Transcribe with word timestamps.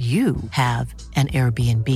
you 0.00 0.36
have 0.52 0.94
an 1.14 1.28
Airbnb. 1.28 1.86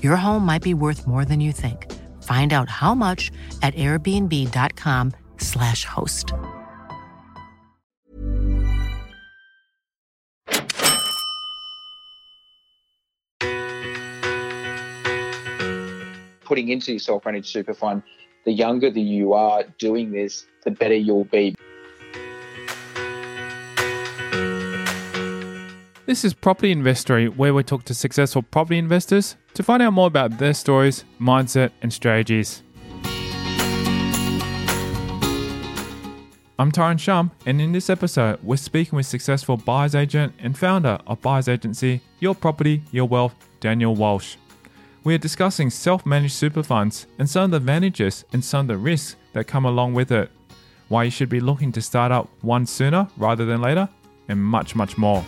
Your 0.00 0.14
home 0.14 0.46
might 0.46 0.62
be 0.62 0.74
worth 0.74 1.08
more 1.08 1.24
than 1.24 1.40
you 1.40 1.50
think. 1.50 1.90
Find 2.22 2.52
out 2.52 2.68
how 2.68 2.94
much 2.94 3.32
at 3.62 3.74
airbnb.com/slash 3.74 5.84
host. 5.84 6.32
Putting 16.44 16.68
into 16.68 16.92
your 16.92 17.00
self-managed 17.00 17.48
super 17.48 17.74
fund, 17.74 18.04
the 18.44 18.52
younger 18.52 18.88
that 18.88 19.00
you 19.00 19.32
are 19.32 19.64
doing 19.78 20.12
this, 20.12 20.46
the 20.64 20.70
better 20.70 20.94
you'll 20.94 21.24
be. 21.24 21.56
This 26.12 26.26
is 26.26 26.34
Property 26.34 26.70
Investory, 26.72 27.30
where 27.30 27.54
we 27.54 27.62
talk 27.62 27.84
to 27.84 27.94
successful 27.94 28.42
property 28.42 28.76
investors 28.76 29.36
to 29.54 29.62
find 29.62 29.82
out 29.82 29.94
more 29.94 30.08
about 30.08 30.36
their 30.36 30.52
stories, 30.52 31.06
mindset, 31.18 31.70
and 31.80 31.90
strategies. 31.90 32.62
I'm 36.58 36.70
Tyron 36.70 37.00
Shum, 37.00 37.30
and 37.46 37.62
in 37.62 37.72
this 37.72 37.88
episode, 37.88 38.38
we're 38.42 38.58
speaking 38.58 38.96
with 38.96 39.06
successful 39.06 39.56
buyer's 39.56 39.94
agent 39.94 40.34
and 40.38 40.54
founder 40.58 40.98
of 41.06 41.22
buyer's 41.22 41.48
agency 41.48 42.02
Your 42.20 42.34
Property, 42.34 42.82
Your 42.90 43.08
Wealth, 43.08 43.34
Daniel 43.60 43.94
Walsh. 43.94 44.36
We 45.04 45.14
are 45.14 45.18
discussing 45.18 45.70
self 45.70 46.04
managed 46.04 46.34
super 46.34 46.62
funds 46.62 47.06
and 47.18 47.30
some 47.30 47.44
of 47.44 47.50
the 47.52 47.56
advantages 47.56 48.26
and 48.34 48.44
some 48.44 48.66
of 48.66 48.68
the 48.68 48.76
risks 48.76 49.16
that 49.32 49.46
come 49.46 49.64
along 49.64 49.94
with 49.94 50.12
it, 50.12 50.30
why 50.88 51.04
you 51.04 51.10
should 51.10 51.30
be 51.30 51.40
looking 51.40 51.72
to 51.72 51.80
start 51.80 52.12
up 52.12 52.28
one 52.42 52.66
sooner 52.66 53.08
rather 53.16 53.46
than 53.46 53.62
later, 53.62 53.88
and 54.28 54.44
much, 54.44 54.74
much 54.76 54.98
more. 54.98 55.24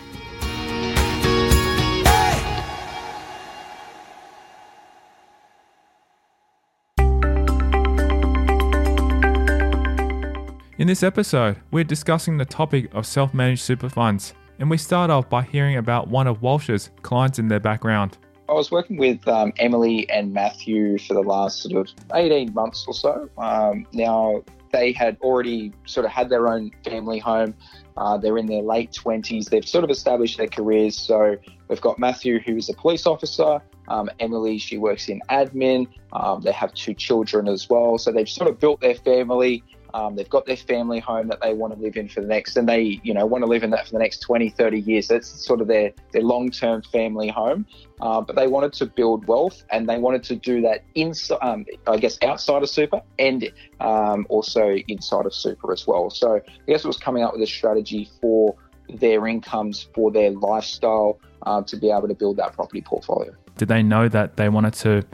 In 10.84 10.88
this 10.88 11.02
episode, 11.02 11.56
we're 11.70 11.82
discussing 11.82 12.36
the 12.36 12.44
topic 12.44 12.92
of 12.92 13.06
self 13.06 13.32
managed 13.32 13.62
super 13.62 13.88
funds, 13.88 14.34
and 14.58 14.68
we 14.68 14.77
start 14.77 15.08
off 15.08 15.30
by 15.30 15.41
hearing 15.41 15.78
about 15.78 16.08
one 16.08 16.26
of 16.26 16.42
Walsh's 16.42 16.91
clients 17.00 17.38
and 17.38 17.50
their 17.50 17.58
background. 17.58 18.18
I 18.50 18.52
was 18.52 18.70
working 18.70 18.98
with 18.98 19.26
um, 19.26 19.54
Emily 19.56 20.06
and 20.10 20.34
Matthew 20.34 20.98
for 20.98 21.14
the 21.14 21.22
last 21.22 21.62
sort 21.62 21.88
of 21.88 21.94
18 22.12 22.52
months 22.52 22.84
or 22.86 22.92
so. 22.92 23.30
Um, 23.38 23.86
now, 23.94 24.44
they 24.72 24.92
had 24.92 25.16
already 25.22 25.72
sort 25.86 26.04
of 26.04 26.12
had 26.12 26.28
their 26.28 26.48
own 26.48 26.70
family 26.84 27.19
home. 27.19 27.54
Uh, 27.96 28.19
they're 28.19 28.36
in 28.36 28.44
their 28.44 28.60
late 28.60 28.92
20s. 28.92 29.48
They've 29.48 29.66
sort 29.66 29.84
of 29.84 29.91
established 29.91 30.36
their 30.36 30.48
careers. 30.48 30.98
So 30.98 31.38
we've 31.69 31.80
got 31.80 31.98
Matthew, 31.98 32.41
who's 32.41 32.69
a 32.69 32.74
police 32.74 33.06
officer. 33.06 33.58
Um, 33.88 34.10
Emily, 34.20 34.58
she 34.58 34.76
works 34.76 35.08
in 35.08 35.22
admin. 35.30 35.86
Um, 36.12 36.42
they 36.42 36.52
have 36.52 36.74
two 36.74 36.92
children 36.92 37.48
as 37.48 37.70
well. 37.70 37.96
So 37.96 38.12
they've 38.12 38.28
sort 38.28 38.50
of 38.50 38.60
built 38.60 38.82
their 38.82 38.96
family. 38.96 39.64
Um, 39.95 40.16
they've 40.16 40.28
got 40.28 40.44
their 40.44 40.56
family 40.56 40.99
home 40.99 41.28
that 41.28 41.41
they 41.41 41.55
want 41.55 41.72
to 41.72 41.78
live 41.78 41.97
in 41.97 42.09
for 42.09 42.21
the 42.21 42.27
next, 42.27 42.56
and 42.56 42.69
they, 42.69 43.00
you 43.05 43.15
know, 43.15 43.25
want 43.27 43.43
to 43.43 43.47
live 43.49 43.62
in 43.62 43.71
that 43.71 43.87
for 43.87 43.93
the 43.93 44.00
next 44.00 44.19
20, 44.19 44.50
30 44.50 44.81
years. 44.81 45.06
That's 45.06 45.28
sort 45.28 45.60
of 45.60 45.69
their, 45.69 45.93
their 46.12 46.22
long-term 46.22 46.82
family 46.82 47.28
home. 47.28 47.65
Uh, 48.00 48.21
but 48.21 48.34
they 48.34 48.49
wanted 48.49 48.72
to 48.75 48.87
build 48.87 49.25
wealth, 49.28 49.65
and 49.71 49.88
they 49.88 49.99
wanted 49.99 50.25
to 50.25 50.34
do 50.34 50.60
that 50.62 50.83
inside, 50.97 51.38
um, 51.43 51.65
I 51.87 51.97
guess, 51.99 52.19
outside 52.22 52.65
of 52.65 52.69
super, 52.69 53.00
and 53.21 53.49
um, 53.78 54.27
also 54.28 54.77
inside 54.88 55.27
of 55.27 55.33
super 55.33 55.72
as 55.72 55.87
well. 55.87 56.10
So 56.10 56.37
I 56.37 56.41
guess 56.66 56.84
it 56.84 56.88
was 56.88 56.99
coming 56.99 57.22
up 57.22 57.33
with 57.33 57.43
a 57.43 57.47
strategy 57.47 58.10
for 58.21 58.56
their 58.88 59.28
incomes, 59.28 59.87
for 59.94 60.10
their 60.10 60.33
lifestyle, 60.33 61.21
uh, 61.43 61.62
to 61.62 61.77
be 61.77 61.93
able 61.93 62.09
to 62.09 62.15
build 62.15 62.38
that 62.38 62.53
property 62.54 62.81
portfolio. 62.81 63.33
Did 63.59 63.69
they 63.69 63.84
know 63.84 64.09
that 64.09 64.37
they 64.37 64.49
wanted 64.49 64.75
to 64.75 65.04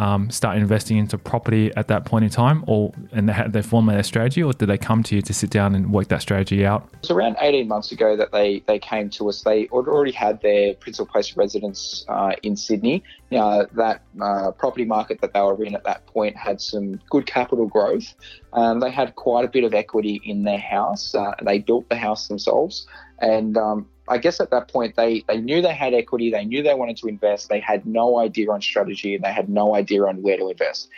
um, 0.00 0.30
start 0.30 0.56
investing 0.56 0.96
into 0.96 1.18
property 1.18 1.70
at 1.76 1.88
that 1.88 2.06
point 2.06 2.24
in 2.24 2.30
time, 2.30 2.64
or 2.66 2.90
and 3.12 3.28
they 3.28 3.34
had 3.34 3.52
they 3.52 3.60
formed 3.60 3.90
their 3.90 4.02
strategy, 4.02 4.42
or 4.42 4.54
did 4.54 4.70
they 4.70 4.78
come 4.78 5.02
to 5.02 5.14
you 5.14 5.20
to 5.20 5.34
sit 5.34 5.50
down 5.50 5.74
and 5.74 5.92
work 5.92 6.08
that 6.08 6.22
strategy 6.22 6.64
out? 6.64 6.88
It 6.94 7.00
was 7.00 7.10
around 7.10 7.36
18 7.38 7.68
months 7.68 7.92
ago 7.92 8.16
that 8.16 8.32
they 8.32 8.60
they 8.66 8.78
came 8.78 9.10
to 9.10 9.28
us. 9.28 9.42
They 9.42 9.68
already 9.68 10.12
had 10.12 10.40
their 10.40 10.72
principal 10.72 11.04
place 11.04 11.30
of 11.30 11.36
residence 11.36 12.06
uh, 12.08 12.32
in 12.42 12.56
Sydney. 12.56 13.04
Now 13.30 13.66
that 13.74 14.02
uh, 14.22 14.52
property 14.52 14.86
market 14.86 15.20
that 15.20 15.34
they 15.34 15.40
were 15.40 15.62
in 15.62 15.74
at 15.74 15.84
that 15.84 16.06
point 16.06 16.34
had 16.34 16.62
some 16.62 16.98
good 17.10 17.26
capital 17.26 17.66
growth. 17.66 18.14
Um, 18.54 18.80
they 18.80 18.90
had 18.90 19.14
quite 19.16 19.44
a 19.44 19.48
bit 19.48 19.64
of 19.64 19.74
equity 19.74 20.18
in 20.24 20.44
their 20.44 20.58
house. 20.58 21.14
Uh, 21.14 21.34
they 21.42 21.58
built 21.58 21.90
the 21.90 21.96
house 21.96 22.26
themselves, 22.26 22.86
and 23.18 23.58
um, 23.58 23.86
I 24.10 24.18
guess 24.18 24.40
at 24.40 24.50
that 24.50 24.68
point 24.68 24.96
they 24.96 25.24
they 25.28 25.38
knew 25.38 25.62
they 25.62 25.72
had 25.72 25.94
equity, 25.94 26.30
they 26.30 26.44
knew 26.44 26.62
they 26.62 26.74
wanted 26.74 26.96
to 26.98 27.06
invest, 27.06 27.48
they 27.48 27.60
had 27.60 27.86
no 27.86 28.18
idea 28.18 28.50
on 28.50 28.60
strategy, 28.60 29.14
and 29.14 29.24
they 29.24 29.32
had 29.32 29.48
no 29.48 29.76
idea 29.76 30.04
on 30.04 30.20
where 30.20 30.36
to 30.36 30.48
invest. 30.48 30.88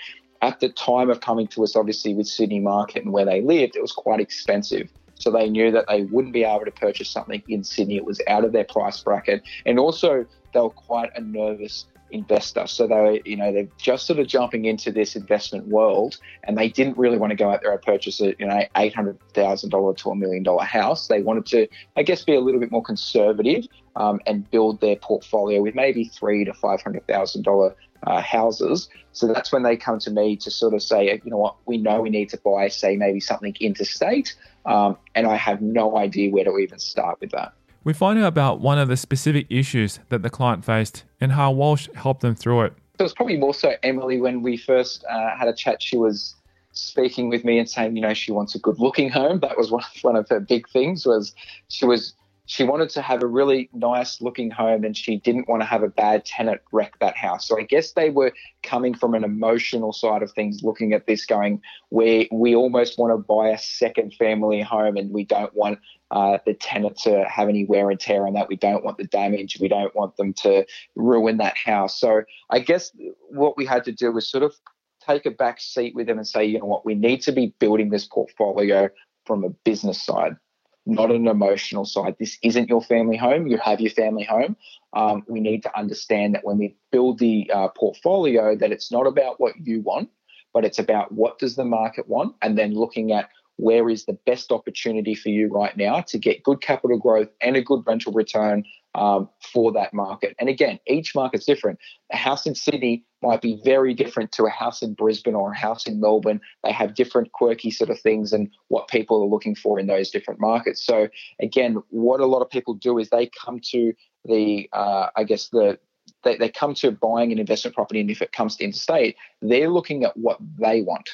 At 0.40 0.58
the 0.60 0.70
time 0.70 1.10
of 1.10 1.20
coming 1.20 1.46
to 1.48 1.62
us, 1.62 1.76
obviously 1.76 2.14
with 2.14 2.26
Sydney 2.26 2.58
market 2.58 3.04
and 3.04 3.12
where 3.12 3.26
they 3.26 3.42
lived, 3.42 3.76
it 3.76 3.82
was 3.82 3.92
quite 3.92 4.18
expensive. 4.18 4.90
So 5.14 5.30
they 5.30 5.48
knew 5.48 5.70
that 5.70 5.84
they 5.88 6.02
wouldn't 6.02 6.32
be 6.32 6.42
able 6.42 6.64
to 6.64 6.72
purchase 6.72 7.08
something 7.08 7.42
in 7.46 7.62
Sydney. 7.62 7.96
It 7.96 8.04
was 8.04 8.20
out 8.26 8.44
of 8.44 8.52
their 8.52 8.64
price 8.64 9.00
bracket, 9.02 9.42
and 9.66 9.78
also 9.78 10.26
they 10.54 10.60
were 10.60 10.70
quite 10.70 11.10
a 11.14 11.20
nervous 11.20 11.86
investor. 12.12 12.66
So 12.66 12.86
they, 12.86 13.22
you 13.24 13.36
know, 13.36 13.52
they're 13.52 13.68
just 13.78 14.06
sort 14.06 14.18
of 14.18 14.26
jumping 14.26 14.64
into 14.64 14.92
this 14.92 15.16
investment 15.16 15.68
world, 15.68 16.18
and 16.44 16.56
they 16.56 16.68
didn't 16.68 16.96
really 16.98 17.18
want 17.18 17.30
to 17.30 17.36
go 17.36 17.50
out 17.50 17.62
there 17.62 17.72
and 17.72 17.82
purchase 17.82 18.20
a, 18.20 18.34
you 18.38 18.46
know, 18.46 18.62
eight 18.76 18.94
hundred 18.94 19.18
thousand 19.34 19.70
dollar 19.70 19.94
to 19.94 20.10
a 20.10 20.14
million 20.14 20.42
dollar 20.42 20.64
house. 20.64 21.08
They 21.08 21.22
wanted 21.22 21.46
to, 21.46 21.68
I 21.96 22.02
guess, 22.02 22.24
be 22.24 22.34
a 22.34 22.40
little 22.40 22.60
bit 22.60 22.70
more 22.70 22.82
conservative 22.82 23.66
um, 23.96 24.20
and 24.26 24.48
build 24.50 24.80
their 24.80 24.96
portfolio 24.96 25.62
with 25.62 25.74
maybe 25.74 26.04
three 26.04 26.44
to 26.44 26.54
five 26.54 26.80
hundred 26.82 27.06
thousand 27.06 27.42
dollar 27.42 27.74
uh, 28.06 28.20
houses. 28.20 28.88
So 29.12 29.26
that's 29.26 29.52
when 29.52 29.62
they 29.62 29.76
come 29.76 29.98
to 30.00 30.10
me 30.10 30.36
to 30.36 30.50
sort 30.50 30.74
of 30.74 30.82
say, 30.82 31.20
you 31.24 31.30
know 31.30 31.38
what, 31.38 31.56
we 31.66 31.78
know 31.78 32.00
we 32.00 32.10
need 32.10 32.30
to 32.30 32.38
buy, 32.38 32.68
say, 32.68 32.96
maybe 32.96 33.20
something 33.20 33.54
interstate, 33.60 34.34
um, 34.66 34.96
and 35.14 35.26
I 35.26 35.36
have 35.36 35.60
no 35.60 35.96
idea 35.96 36.30
where 36.30 36.44
to 36.44 36.58
even 36.58 36.78
start 36.78 37.20
with 37.20 37.30
that. 37.32 37.52
We 37.84 37.92
find 37.92 38.18
out 38.18 38.26
about 38.26 38.60
one 38.60 38.78
of 38.78 38.88
the 38.88 38.96
specific 38.96 39.46
issues 39.50 39.98
that 40.08 40.22
the 40.22 40.30
client 40.30 40.64
faced 40.64 41.04
and 41.20 41.32
how 41.32 41.50
Walsh 41.50 41.88
helped 41.94 42.20
them 42.20 42.34
through 42.34 42.62
it. 42.62 42.74
It 42.98 43.02
was 43.02 43.14
probably 43.14 43.36
more 43.36 43.54
so 43.54 43.74
Emily 43.82 44.20
when 44.20 44.42
we 44.42 44.56
first 44.56 45.04
uh, 45.10 45.36
had 45.36 45.48
a 45.48 45.52
chat. 45.52 45.82
She 45.82 45.96
was 45.96 46.36
speaking 46.72 47.28
with 47.28 47.44
me 47.44 47.58
and 47.58 47.68
saying, 47.68 47.96
you 47.96 48.02
know, 48.02 48.14
she 48.14 48.30
wants 48.30 48.54
a 48.54 48.58
good-looking 48.58 49.10
home. 49.10 49.40
That 49.40 49.58
was 49.58 49.70
one 49.70 49.82
of, 49.82 49.90
one 50.02 50.16
of 50.16 50.28
her 50.28 50.40
big 50.40 50.68
things. 50.68 51.04
Was 51.06 51.34
she 51.68 51.84
was 51.84 52.14
she 52.52 52.64
wanted 52.64 52.90
to 52.90 53.00
have 53.00 53.22
a 53.22 53.26
really 53.26 53.70
nice 53.72 54.20
looking 54.20 54.50
home 54.50 54.84
and 54.84 54.94
she 54.94 55.16
didn't 55.16 55.48
want 55.48 55.62
to 55.62 55.66
have 55.66 55.82
a 55.82 55.88
bad 55.88 56.22
tenant 56.26 56.60
wreck 56.70 56.98
that 56.98 57.16
house. 57.16 57.48
So 57.48 57.58
I 57.58 57.62
guess 57.62 57.92
they 57.92 58.10
were 58.10 58.30
coming 58.62 58.92
from 58.92 59.14
an 59.14 59.24
emotional 59.24 59.94
side 59.94 60.22
of 60.22 60.30
things, 60.32 60.60
looking 60.62 60.92
at 60.92 61.06
this, 61.06 61.24
going, 61.24 61.62
where 61.88 62.26
we 62.30 62.54
almost 62.54 62.98
want 62.98 63.10
to 63.10 63.16
buy 63.16 63.48
a 63.48 63.58
second 63.58 64.12
family 64.18 64.60
home 64.60 64.98
and 64.98 65.10
we 65.10 65.24
don't 65.24 65.54
want 65.54 65.78
uh, 66.10 66.36
the 66.44 66.52
tenant 66.52 66.98
to 67.04 67.24
have 67.24 67.48
any 67.48 67.64
wear 67.64 67.90
and 67.90 67.98
tear 67.98 68.26
on 68.26 68.34
that. 68.34 68.50
We 68.50 68.56
don't 68.56 68.84
want 68.84 68.98
the 68.98 69.04
damage. 69.04 69.56
We 69.58 69.68
don't 69.68 69.96
want 69.96 70.18
them 70.18 70.34
to 70.42 70.66
ruin 70.94 71.38
that 71.38 71.56
house. 71.56 71.98
So 71.98 72.20
I 72.50 72.58
guess 72.58 72.92
what 73.30 73.56
we 73.56 73.64
had 73.64 73.82
to 73.84 73.92
do 73.92 74.12
was 74.12 74.28
sort 74.28 74.44
of 74.44 74.54
take 75.00 75.24
a 75.24 75.30
back 75.30 75.58
seat 75.58 75.94
with 75.94 76.06
them 76.06 76.18
and 76.18 76.28
say, 76.28 76.44
you 76.44 76.58
know 76.58 76.66
what, 76.66 76.84
we 76.84 76.96
need 76.96 77.22
to 77.22 77.32
be 77.32 77.54
building 77.58 77.88
this 77.88 78.04
portfolio 78.04 78.90
from 79.24 79.42
a 79.42 79.48
business 79.64 80.04
side 80.04 80.36
not 80.84 81.10
an 81.10 81.28
emotional 81.28 81.84
side. 81.84 82.16
This 82.18 82.38
isn't 82.42 82.68
your 82.68 82.82
family 82.82 83.16
home. 83.16 83.46
You 83.46 83.58
have 83.58 83.80
your 83.80 83.90
family 83.90 84.24
home. 84.24 84.56
Um, 84.92 85.24
we 85.28 85.40
need 85.40 85.62
to 85.62 85.78
understand 85.78 86.34
that 86.34 86.44
when 86.44 86.58
we 86.58 86.76
build 86.90 87.18
the 87.18 87.50
uh, 87.52 87.68
portfolio, 87.68 88.56
that 88.56 88.72
it's 88.72 88.90
not 88.90 89.06
about 89.06 89.40
what 89.40 89.54
you 89.62 89.80
want, 89.80 90.10
but 90.52 90.64
it's 90.64 90.78
about 90.78 91.12
what 91.12 91.38
does 91.38 91.56
the 91.56 91.64
market 91.64 92.08
want, 92.08 92.34
and 92.42 92.58
then 92.58 92.74
looking 92.74 93.12
at 93.12 93.28
where 93.56 93.88
is 93.88 94.06
the 94.06 94.18
best 94.26 94.50
opportunity 94.50 95.14
for 95.14 95.28
you 95.28 95.48
right 95.48 95.76
now 95.76 96.00
to 96.00 96.18
get 96.18 96.42
good 96.42 96.60
capital 96.60 96.98
growth 96.98 97.28
and 97.40 97.56
a 97.56 97.62
good 97.62 97.82
rental 97.86 98.12
return 98.12 98.64
um, 98.94 99.28
for 99.52 99.72
that 99.72 99.94
market. 99.94 100.34
And 100.38 100.48
again, 100.48 100.78
each 100.86 101.14
market's 101.14 101.46
different. 101.46 101.78
A 102.12 102.16
house 102.16 102.46
in 102.46 102.54
Sydney 102.54 103.04
might 103.22 103.40
be 103.40 103.60
very 103.64 103.94
different 103.94 104.32
to 104.32 104.44
a 104.44 104.50
house 104.50 104.82
in 104.82 104.94
Brisbane 104.94 105.34
or 105.34 105.52
a 105.52 105.56
house 105.56 105.86
in 105.86 106.00
Melbourne. 106.00 106.40
They 106.64 106.72
have 106.72 106.94
different 106.94 107.32
quirky 107.32 107.70
sort 107.70 107.90
of 107.90 108.00
things 108.00 108.32
and 108.32 108.50
what 108.68 108.88
people 108.88 109.22
are 109.22 109.28
looking 109.28 109.54
for 109.54 109.78
in 109.78 109.86
those 109.86 110.10
different 110.10 110.40
markets. 110.40 110.84
So 110.84 111.08
again, 111.40 111.82
what 111.88 112.20
a 112.20 112.26
lot 112.26 112.42
of 112.42 112.50
people 112.50 112.74
do 112.74 112.98
is 112.98 113.08
they 113.10 113.30
come 113.44 113.60
to 113.70 113.92
the, 114.24 114.68
uh, 114.72 115.08
I 115.16 115.24
guess 115.24 115.48
the 115.48 115.78
they, 116.24 116.36
they 116.36 116.48
come 116.48 116.74
to 116.74 116.90
buying 116.90 117.32
an 117.32 117.38
investment 117.38 117.74
property, 117.74 118.00
and 118.00 118.10
if 118.10 118.22
it 118.22 118.32
comes 118.32 118.56
to 118.56 118.64
interstate, 118.64 119.16
they're 119.40 119.68
looking 119.68 120.04
at 120.04 120.16
what 120.16 120.38
they 120.58 120.82
want. 120.82 121.08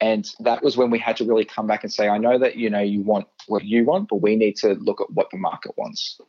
And 0.00 0.28
that 0.40 0.62
was 0.62 0.76
when 0.76 0.90
we 0.90 0.98
had 0.98 1.16
to 1.18 1.24
really 1.24 1.44
come 1.44 1.66
back 1.66 1.82
and 1.82 1.92
say, 1.92 2.08
I 2.08 2.18
know 2.18 2.38
that 2.38 2.56
you 2.56 2.68
know 2.68 2.80
you 2.80 3.02
want 3.02 3.26
what 3.46 3.64
you 3.64 3.84
want, 3.84 4.08
but 4.08 4.16
we 4.16 4.36
need 4.36 4.56
to 4.56 4.74
look 4.74 5.00
at 5.00 5.10
what 5.10 5.30
the 5.30 5.38
market 5.38 5.72
wants. 5.76 6.20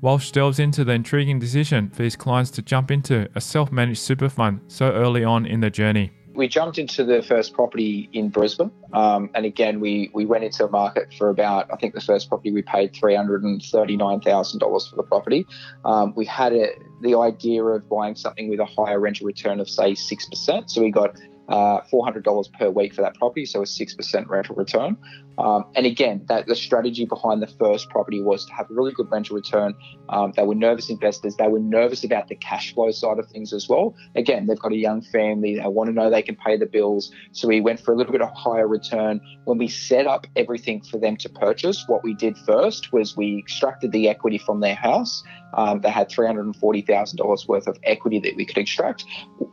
Walsh 0.00 0.30
delves 0.30 0.60
into 0.60 0.84
the 0.84 0.92
intriguing 0.92 1.40
decision 1.40 1.90
for 1.90 2.04
his 2.04 2.14
clients 2.14 2.52
to 2.52 2.62
jump 2.62 2.92
into 2.92 3.28
a 3.34 3.40
self 3.40 3.72
managed 3.72 4.00
super 4.00 4.28
fund 4.28 4.60
so 4.68 4.92
early 4.92 5.24
on 5.24 5.46
in 5.46 5.60
the 5.60 5.70
journey. 5.70 6.12
We 6.34 6.46
jumped 6.46 6.78
into 6.78 7.02
the 7.02 7.22
first 7.22 7.52
property 7.52 8.08
in 8.12 8.28
Brisbane. 8.28 8.70
Um, 8.92 9.30
and 9.34 9.44
again, 9.44 9.80
we, 9.80 10.10
we 10.14 10.24
went 10.24 10.44
into 10.44 10.64
a 10.64 10.70
market 10.70 11.12
for 11.18 11.28
about, 11.28 11.68
I 11.72 11.76
think 11.76 11.94
the 11.94 12.00
first 12.00 12.28
property 12.28 12.52
we 12.52 12.62
paid 12.62 12.94
$339,000 12.94 14.90
for 14.90 14.96
the 14.96 15.02
property. 15.02 15.44
Um, 15.84 16.14
we 16.14 16.24
had 16.24 16.52
a, 16.52 16.68
the 17.00 17.16
idea 17.18 17.64
of 17.64 17.88
buying 17.88 18.14
something 18.14 18.48
with 18.48 18.60
a 18.60 18.64
higher 18.64 18.98
rental 18.98 19.26
return 19.26 19.58
of, 19.60 19.68
say, 19.68 19.92
6%. 19.92 20.70
So 20.70 20.82
we 20.82 20.90
got 20.90 21.16
uh, 21.52 21.82
$400 21.92 22.52
per 22.54 22.70
week 22.70 22.94
for 22.94 23.02
that 23.02 23.14
property, 23.14 23.44
so 23.44 23.60
a 23.60 23.64
6% 23.64 24.28
rental 24.28 24.56
return. 24.56 24.96
Um, 25.38 25.64
and 25.74 25.86
again, 25.86 26.24
that 26.28 26.46
the 26.46 26.56
strategy 26.56 27.04
behind 27.04 27.42
the 27.42 27.46
first 27.46 27.90
property 27.90 28.22
was 28.22 28.46
to 28.46 28.52
have 28.54 28.70
a 28.70 28.74
really 28.74 28.92
good 28.92 29.10
rental 29.10 29.36
return. 29.36 29.74
Um, 30.08 30.32
they 30.36 30.44
were 30.44 30.54
nervous 30.54 30.88
investors. 30.88 31.36
They 31.36 31.48
were 31.48 31.58
nervous 31.58 32.04
about 32.04 32.28
the 32.28 32.36
cash 32.36 32.74
flow 32.74 32.90
side 32.90 33.18
of 33.18 33.28
things 33.28 33.52
as 33.52 33.68
well. 33.68 33.94
Again, 34.14 34.46
they've 34.46 34.58
got 34.58 34.72
a 34.72 34.76
young 34.76 35.02
family. 35.02 35.56
They 35.56 35.66
want 35.66 35.88
to 35.88 35.94
know 35.94 36.08
they 36.08 36.22
can 36.22 36.36
pay 36.36 36.56
the 36.56 36.66
bills. 36.66 37.12
So 37.32 37.48
we 37.48 37.60
went 37.60 37.80
for 37.80 37.92
a 37.92 37.96
little 37.96 38.12
bit 38.12 38.22
of 38.22 38.30
higher 38.34 38.66
return. 38.66 39.20
When 39.44 39.58
we 39.58 39.68
set 39.68 40.06
up 40.06 40.26
everything 40.36 40.82
for 40.82 40.98
them 40.98 41.16
to 41.18 41.28
purchase, 41.28 41.84
what 41.86 42.02
we 42.02 42.14
did 42.14 42.36
first 42.38 42.92
was 42.92 43.16
we 43.16 43.38
extracted 43.38 43.92
the 43.92 44.08
equity 44.08 44.38
from 44.38 44.60
their 44.60 44.74
house. 44.74 45.22
Um, 45.54 45.80
they 45.80 45.90
had 45.90 46.08
$340,000 46.08 47.48
worth 47.48 47.66
of 47.66 47.78
equity 47.84 48.20
that 48.20 48.36
we 48.36 48.46
could 48.46 48.58
extract. 48.58 49.04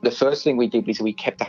The 0.01 0.11
first 0.11 0.43
thing 0.43 0.55
we 0.55 0.67
did 0.67 0.87
was 0.87 1.01
we 1.01 1.13
kept 1.13 1.39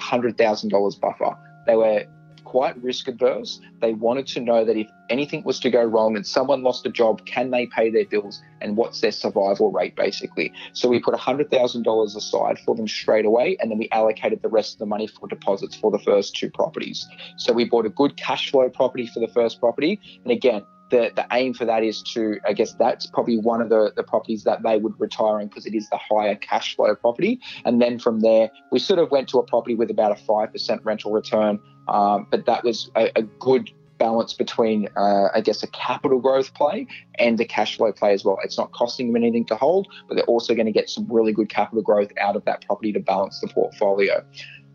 $100,000 0.45 1.01
buffer. 1.01 1.37
They 1.67 1.77
were 1.77 2.05
quite 2.45 2.83
risk 2.83 3.07
adverse. 3.07 3.61
They 3.81 3.93
wanted 3.93 4.27
to 4.29 4.41
know 4.41 4.65
that 4.65 4.77
if 4.77 4.89
anything 5.09 5.45
was 5.45 5.61
to 5.61 5.71
go 5.71 5.85
wrong 5.85 6.17
and 6.17 6.27
someone 6.27 6.63
lost 6.63 6.85
a 6.85 6.91
job, 6.91 7.25
can 7.25 7.51
they 7.51 7.67
pay 7.67 7.91
their 7.91 8.07
bills 8.07 8.43
and 8.61 8.77
what's 8.77 9.01
their 9.01 9.13
survival 9.13 9.71
rate 9.71 9.95
basically? 9.95 10.53
So 10.73 10.89
we 10.89 11.01
put 11.01 11.15
$100,000 11.15 12.17
aside 12.17 12.59
for 12.65 12.75
them 12.75 12.89
straight 12.89 13.25
away 13.25 13.57
and 13.61 13.71
then 13.71 13.79
we 13.79 13.89
allocated 13.91 14.43
the 14.43 14.49
rest 14.49 14.75
of 14.75 14.79
the 14.81 14.87
money 14.87 15.07
for 15.07 15.29
deposits 15.29 15.77
for 15.77 15.91
the 15.91 15.99
first 16.01 16.35
two 16.35 16.51
properties. 16.51 17.07
So 17.37 17.53
we 17.53 17.67
bought 17.67 17.87
a 17.87 17.91
good 17.91 18.17
cash 18.17 18.51
flow 18.51 18.69
property 18.69 19.07
for 19.07 19.21
the 19.21 19.29
first 19.29 19.61
property. 19.61 20.01
And 20.25 20.33
again, 20.33 20.65
the, 20.91 21.11
the 21.15 21.27
aim 21.33 21.55
for 21.55 21.65
that 21.65 21.83
is 21.83 22.03
to, 22.15 22.39
I 22.47 22.53
guess 22.53 22.75
that's 22.75 23.07
probably 23.07 23.39
one 23.39 23.61
of 23.61 23.69
the, 23.69 23.93
the 23.97 24.03
properties 24.03 24.45
that 24.45 24.63
they 24.63 24.79
would 24.79 24.99
retire 24.99 25.41
in 25.41 25.49
because 25.49 25.67
it 25.67 25.75
is 25.75 25.89
the 25.89 25.99
higher 25.99 26.35
cash 26.35 26.77
flow 26.77 26.95
property. 26.95 27.41
And 27.65 27.81
then 27.81 27.99
from 27.99 28.21
there, 28.21 28.51
we 28.71 28.79
sort 28.79 28.99
of 28.99 29.11
went 29.11 29.29
to 29.31 29.39
a 29.39 29.45
property 29.45 29.75
with 29.75 29.91
about 29.91 30.13
a 30.13 30.23
5% 30.23 30.85
rental 30.85 31.13
return. 31.13 31.59
Um, 31.89 32.27
but 32.31 32.47
that 32.47 32.65
was 32.65 32.91
a, 32.97 33.11
a 33.17 33.23
good 33.23 33.71
balance 33.99 34.33
between, 34.33 34.89
uh, 34.97 35.29
I 35.35 35.41
guess, 35.41 35.63
a 35.63 35.69
capital 35.69 36.19
growth 36.21 36.55
play 36.55 36.87
and 37.19 37.41
a 37.41 37.45
cash 37.45 37.77
flow 37.77 37.93
play 37.93 38.13
as 38.13 38.25
well. 38.25 38.39
It's 38.43 38.59
not 38.59 38.73
costing 38.73 39.13
them 39.13 39.23
anything 39.23 39.45
to 39.47 39.57
hold, 39.57 39.87
but 40.09 40.17
they're 40.17 40.25
also 40.25 40.55
going 40.55 40.67
to 40.67 40.73
get 40.73 40.89
some 40.89 41.07
really 41.09 41.33
good 41.33 41.49
capital 41.49 41.83
growth 41.83 42.11
out 42.19 42.35
of 42.35 42.45
that 42.47 42.65
property 42.67 42.93
to 42.93 43.01
balance 43.01 43.41
the 43.41 43.49
portfolio. 43.49 44.25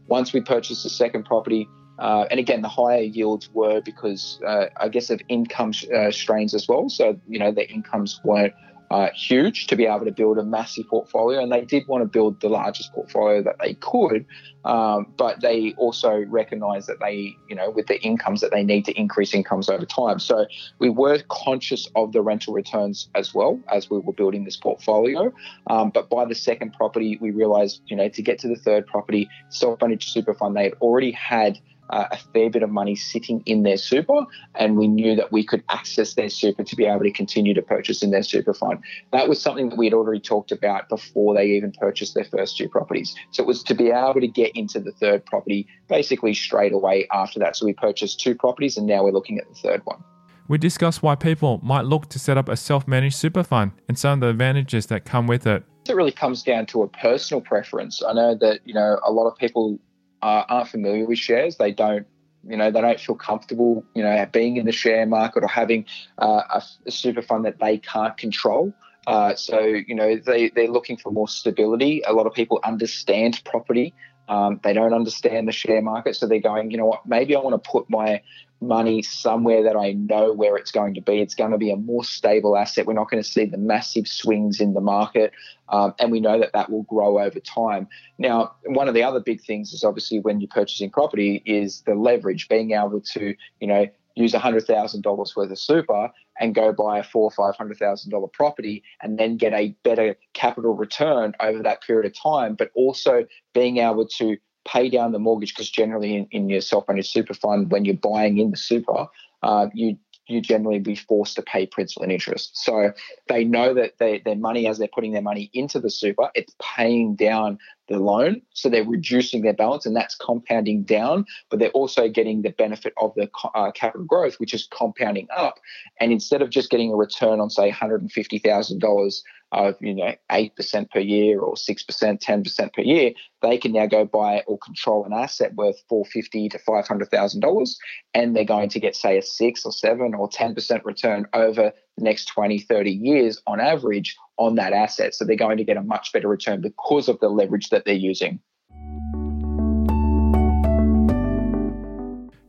Once 0.08 0.32
we 0.32 0.40
purchased 0.40 0.84
the 0.84 0.90
second 0.90 1.26
property, 1.26 1.68
uh, 2.00 2.26
and 2.30 2.40
again, 2.40 2.62
the 2.62 2.70
higher 2.70 3.02
yields 3.02 3.50
were 3.54 3.82
because 3.82 4.40
uh, 4.46 4.68
I 4.78 4.90
guess 4.90 5.10
of 5.10 5.22
income 5.30 5.74
uh, 5.96 6.12
strains 6.12 6.54
as 6.54 6.68
well. 6.68 6.90
So 6.90 7.20
you 7.28 7.40
know 7.40 7.52
the 7.52 7.70
incomes 7.70 8.20
weren't 8.24 8.54
uh, 8.92 9.10
huge 9.16 9.68
to 9.68 9.76
be 9.76 9.86
able 9.86 10.06
to 10.06 10.12
build 10.12 10.38
a 10.38 10.44
massive 10.44 10.88
portfolio, 10.88 11.42
and 11.42 11.52
they 11.52 11.62
did 11.62 11.88
want 11.88 12.02
to 12.02 12.08
build 12.08 12.40
the 12.42 12.50
largest 12.50 12.94
portfolio 12.94 13.42
that 13.42 13.56
they 13.60 13.74
could. 13.76 14.26
Um, 14.64 15.14
but 15.18 15.42
they 15.42 15.74
also 15.78 16.24
recognise 16.28 16.88
that 16.88 17.00
they, 17.00 17.36
you 17.48 17.56
know, 17.56 17.70
with 17.70 17.88
the 17.88 18.02
incomes 18.02 18.42
that 18.42 18.52
they 18.52 18.64
need 18.64 18.86
to 18.86 18.92
increase 18.94 19.34
incomes 19.34 19.70
over 19.70 19.86
time. 19.86 20.20
So 20.20 20.46
we 20.80 20.90
were 20.90 21.20
conscious 21.30 21.88
of 21.96 22.14
the 22.14 22.22
rental 22.22 22.54
returns 22.54 23.10
as 23.16 23.34
well 23.34 23.60
as 23.72 23.90
we 23.90 24.00
were 24.00 24.14
building 24.14 24.44
this 24.44 24.58
portfolio. 24.58 25.32
Um, 25.68 25.92
but 25.92 26.10
by 26.10 26.26
the 26.26 26.36
second 26.36 26.74
property, 26.74 27.18
we 27.22 27.32
realised, 27.32 27.82
you 27.86 27.96
know, 27.96 28.10
to 28.10 28.22
get 28.22 28.40
to 28.40 28.48
the 28.48 28.56
third 28.56 28.88
property, 28.88 29.30
self-managed 29.50 30.10
super 30.10 30.34
fund, 30.34 30.56
they 30.56 30.64
had 30.64 30.74
already 30.82 31.12
had 31.12 31.60
uh, 31.90 32.06
a 32.12 32.18
fair 32.18 32.50
bit 32.50 32.64
of 32.64 32.70
money 32.70 32.96
sitting 32.96 33.42
in 33.46 33.64
their 33.64 33.78
super, 33.78 34.26
and 34.56 34.78
we 34.78 34.88
knew 34.88 35.16
that 35.16 35.32
we 35.32 35.44
could 35.44 35.64
access 35.70 36.14
their 36.16 36.30
super 36.30 36.64
to 36.64 36.76
be 36.76 36.86
able 36.86 37.04
to 37.04 37.12
continue 37.12 37.54
to 37.54 37.62
purchase 37.62 38.04
in 38.04 38.12
their 38.12 38.24
super 38.24 38.54
fund. 38.54 38.80
That 39.12 39.30
was 39.30 39.42
something 39.42 39.70
that 39.70 39.78
we 39.78 39.86
had 39.86 39.94
already 39.94 40.20
talked 40.20 40.52
about 40.52 40.90
before 40.90 41.36
they 41.36 41.46
even 41.48 41.72
purchased 41.72 42.16
their 42.16 42.26
first 42.26 42.58
two 42.58 42.70
properties. 42.70 43.16
So 43.32 43.44
it 43.44 43.48
was 43.48 43.64
to 43.64 43.76
be 43.76 43.90
able 43.90 44.22
to 44.22 44.28
get 44.28 44.56
into 44.56 44.80
the 44.80 44.92
third 44.92 45.26
property 45.26 45.68
basically 45.88 46.34
straight 46.34 46.74
away 46.74 47.08
after 47.12 47.40
that. 47.40 47.56
So 47.56 47.66
we 47.66 47.74
purchased 47.74 48.20
two 48.20 48.36
properties, 48.36 48.78
and 48.78 48.88
now 48.88 49.04
we're 49.04 49.12
looking 49.12 49.40
at 49.40 49.48
the 49.48 49.56
third 49.56 49.82
one. 49.86 50.04
We 50.48 50.60
discussed 50.60 51.02
why 51.02 51.16
people 51.16 51.60
might 51.64 51.86
look 51.86 52.08
to 52.10 52.20
set 52.20 52.38
up 52.38 52.50
a 52.50 52.56
self 52.56 52.88
managed 52.88 53.16
super 53.16 53.44
fund 53.44 53.72
and 53.88 53.98
some 53.98 54.14
of 54.14 54.20
the 54.22 54.28
advantages 54.28 54.86
that 54.88 55.04
come 55.04 55.26
with 55.26 55.48
it. 55.48 55.64
It 55.90 55.96
really 55.96 56.12
comes 56.12 56.44
down 56.44 56.68
to 56.68 56.84
a 56.84 56.88
personal 56.88 57.42
preference. 57.42 58.04
I 58.08 58.14
know 58.14 58.36
that, 58.36 58.60
you 58.66 58.74
know, 58.74 59.00
a 59.04 59.12
lot 59.12 59.28
of 59.28 59.38
people 59.38 59.80
uh, 60.22 60.44
aren't 60.50 60.70
familiar 60.70 61.06
with 61.06 61.20
shares. 61.20 61.58
They 61.58 61.72
don't, 61.72 62.06
you 62.48 62.58
know, 62.58 62.72
they 62.72 62.82
don't 62.82 63.00
feel 63.00 63.16
comfortable, 63.16 63.84
you 63.94 64.04
know, 64.04 64.26
being 64.32 64.58
in 64.58 64.66
the 64.66 64.72
share 64.72 65.06
market 65.06 65.44
or 65.44 65.48
having 65.48 65.86
uh, 66.18 66.42
a, 66.54 66.64
a, 66.86 66.92
super 66.92 67.22
fund 67.22 67.46
that 67.46 67.60
they 67.60 67.78
can't 67.78 68.16
control. 68.18 68.74
Uh, 69.08 69.36
so, 69.36 69.60
you 69.60 69.96
know, 69.96 70.18
they, 70.18 70.50
they're 70.50 70.68
looking 70.68 70.98
for 70.98 71.12
more 71.12 71.28
stability. 71.28 72.02
A 72.08 72.14
lot 72.14 72.26
of 72.26 72.34
people 72.34 72.60
understand 72.64 73.42
property. 73.46 73.94
Um, 74.28 74.60
they 74.64 74.74
don't 74.74 74.94
understand 74.94 75.48
the 75.48 75.52
share 75.52 75.82
market. 75.82 76.16
So 76.16 76.28
they're 76.28 76.40
going, 76.40 76.72
you 76.72 76.78
know 76.78 76.86
what, 76.86 77.06
maybe 77.06 77.36
I 77.36 77.40
want 77.40 77.62
to 77.62 77.70
put 77.70 77.90
my 77.90 78.22
money 78.62 79.02
somewhere 79.02 79.64
that 79.64 79.76
I 79.76 79.94
know 79.94 80.32
where 80.32 80.56
it's 80.56 80.72
going 80.72 80.94
to 80.96 81.02
be. 81.02 81.20
It's 81.20 81.36
going 81.36 81.52
to 81.52 81.58
be 81.58 81.72
a 81.72 81.76
more 81.76 82.04
stable 82.04 82.58
asset. 82.58 82.86
We're 82.86 82.94
not 82.94 83.10
going 83.10 83.22
to 83.22 83.30
see 83.30 83.46
the 83.46 83.58
massive 83.58 84.08
swings 84.08 84.60
in 84.60 84.74
the 84.74 84.82
market. 84.82 85.34
Um, 85.70 85.94
and 86.00 86.12
we 86.12 86.20
know 86.20 86.40
that 86.40 86.54
that 86.54 86.70
will 86.70 86.84
grow 86.84 87.20
over 87.20 87.40
time. 87.40 87.88
Now, 88.18 88.56
one 88.66 88.88
of 88.88 88.94
the 88.94 89.04
other 89.04 89.20
big 89.20 89.42
things 89.42 89.74
is 89.74 89.84
obviously 89.84 90.20
when 90.20 90.40
you're 90.40 90.48
purchasing 90.48 90.90
property 90.90 91.44
is 91.46 91.82
the 91.82 91.96
leverage, 91.96 92.48
being 92.48 92.72
able 92.72 93.02
to, 93.02 93.36
you 93.60 93.68
know, 93.68 93.88
use 94.16 94.34
$100,000 94.34 95.36
worth 95.36 95.52
of 95.52 95.60
super 95.60 96.10
and 96.40 96.56
go 96.56 96.72
buy 96.72 97.00
a 97.00 97.04
four 97.04 97.24
or 97.24 97.32
five 97.32 97.56
hundred 97.56 97.78
thousand 97.78 98.12
dollar 98.12 98.28
property 98.28 98.84
and 99.02 99.18
then 99.18 99.38
get 99.38 99.54
a 99.54 99.76
better 99.84 100.16
capital 100.34 100.74
return 100.74 101.34
over 101.40 101.62
that 101.62 101.82
period 101.82 102.06
of 102.06 102.14
time, 102.20 102.56
but 102.56 102.72
also 102.76 103.26
being 103.54 103.78
able 103.78 104.08
to 104.08 104.38
pay 104.66 104.90
down 104.90 105.12
the 105.12 105.20
mortgage 105.20 105.54
because 105.54 105.70
generally 105.70 106.16
in, 106.16 106.28
in 106.32 106.50
your 106.50 106.62
self-managed 106.62 107.12
super 107.12 107.34
fund, 107.34 107.72
when 107.72 107.86
you're 107.86 107.96
buying 107.96 108.40
in 108.40 108.52
the 108.52 108.58
super, 108.58 109.06
uh, 109.44 109.68
you 109.74 109.98
you 110.28 110.42
generally 110.42 110.80
be 110.80 110.96
forced 110.96 111.36
to 111.36 111.42
pay 111.42 111.66
principal 111.66 112.04
and 112.04 112.12
interest. 112.12 112.58
So 112.58 112.92
they 113.28 113.44
know 113.44 113.74
that 113.74 113.98
they, 114.00 114.20
their 114.20 114.36
money, 114.36 114.68
as 114.68 114.78
they're 114.78 114.88
putting 114.88 115.14
their 115.14 115.22
money 115.22 115.50
into 115.54 115.80
the 115.80 115.90
super, 115.90 116.30
it's 116.34 116.56
paying 116.62 117.16
down 117.16 117.60
the 117.88 118.00
loan. 118.00 118.42
So 118.54 118.70
they're 118.70 118.84
reducing 118.84 119.44
their 119.44 119.54
balance 119.54 119.86
and 119.86 119.96
that's 119.96 120.16
compounding 120.16 120.84
down, 120.84 121.26
but 121.50 121.60
they're 121.60 121.70
also 121.70 122.10
getting 122.10 122.42
the 122.42 122.50
benefit 122.50 122.94
of 122.98 123.14
the 123.16 123.30
uh, 123.54 123.72
capital 123.72 124.06
growth, 124.06 124.40
which 124.40 124.54
is 124.54 124.68
compounding 124.72 125.28
up. 125.36 125.60
And 126.00 126.12
instead 126.12 126.42
of 126.42 126.50
just 126.50 126.70
getting 126.70 126.92
a 126.92 126.96
return 126.96 127.40
on, 127.40 127.50
say, 127.50 127.72
$150,000 127.72 129.22
of 129.56 129.76
you 129.80 129.94
know 129.94 130.14
eight 130.32 130.56
percent 130.56 130.92
per 130.92 131.00
year 131.00 131.40
or 131.40 131.58
six 131.58 131.84
percent, 131.84 132.22
ten 132.22 132.44
percent 132.44 132.74
per 132.74 132.82
year, 132.82 133.12
they 133.42 133.58
can 133.58 133.72
now 133.72 133.86
go 133.86 134.06
buy 134.06 134.44
or 134.48 134.58
control 134.60 135.06
an 135.06 135.14
asset 135.14 135.56
worth 135.56 135.82
four 135.90 136.06
fifty 136.06 136.50
to 136.50 136.60
five 136.60 136.88
hundred 136.88 137.10
thousand 137.10 137.42
dollars, 137.42 137.78
and 138.14 138.36
they're 138.36 138.44
going 138.44 138.70
to 138.70 138.80
get 138.80 138.96
say 138.96 139.18
a 139.18 139.22
six 139.22 139.66
or 139.66 139.72
seven 139.72 140.14
or 140.14 140.28
ten 140.28 140.54
percent 140.54 140.84
return 140.86 141.26
over 141.34 141.72
the 141.98 142.04
next 142.04 142.26
20, 142.26 142.60
30 142.60 142.92
years 142.92 143.42
on 143.48 143.62
average 143.62 144.18
on 144.38 144.56
that 144.56 144.74
asset. 144.74 145.16
So 145.16 145.24
they're 145.24 145.38
going 145.38 145.58
to 145.58 145.64
get 145.64 145.78
a 145.78 145.82
much 145.82 146.12
better 146.12 146.28
return 146.28 146.60
because 146.60 147.08
of 147.08 147.20
the 147.22 147.30
leverage 147.30 147.70
that 147.70 147.86
they're 147.86 147.94
using. 147.94 148.42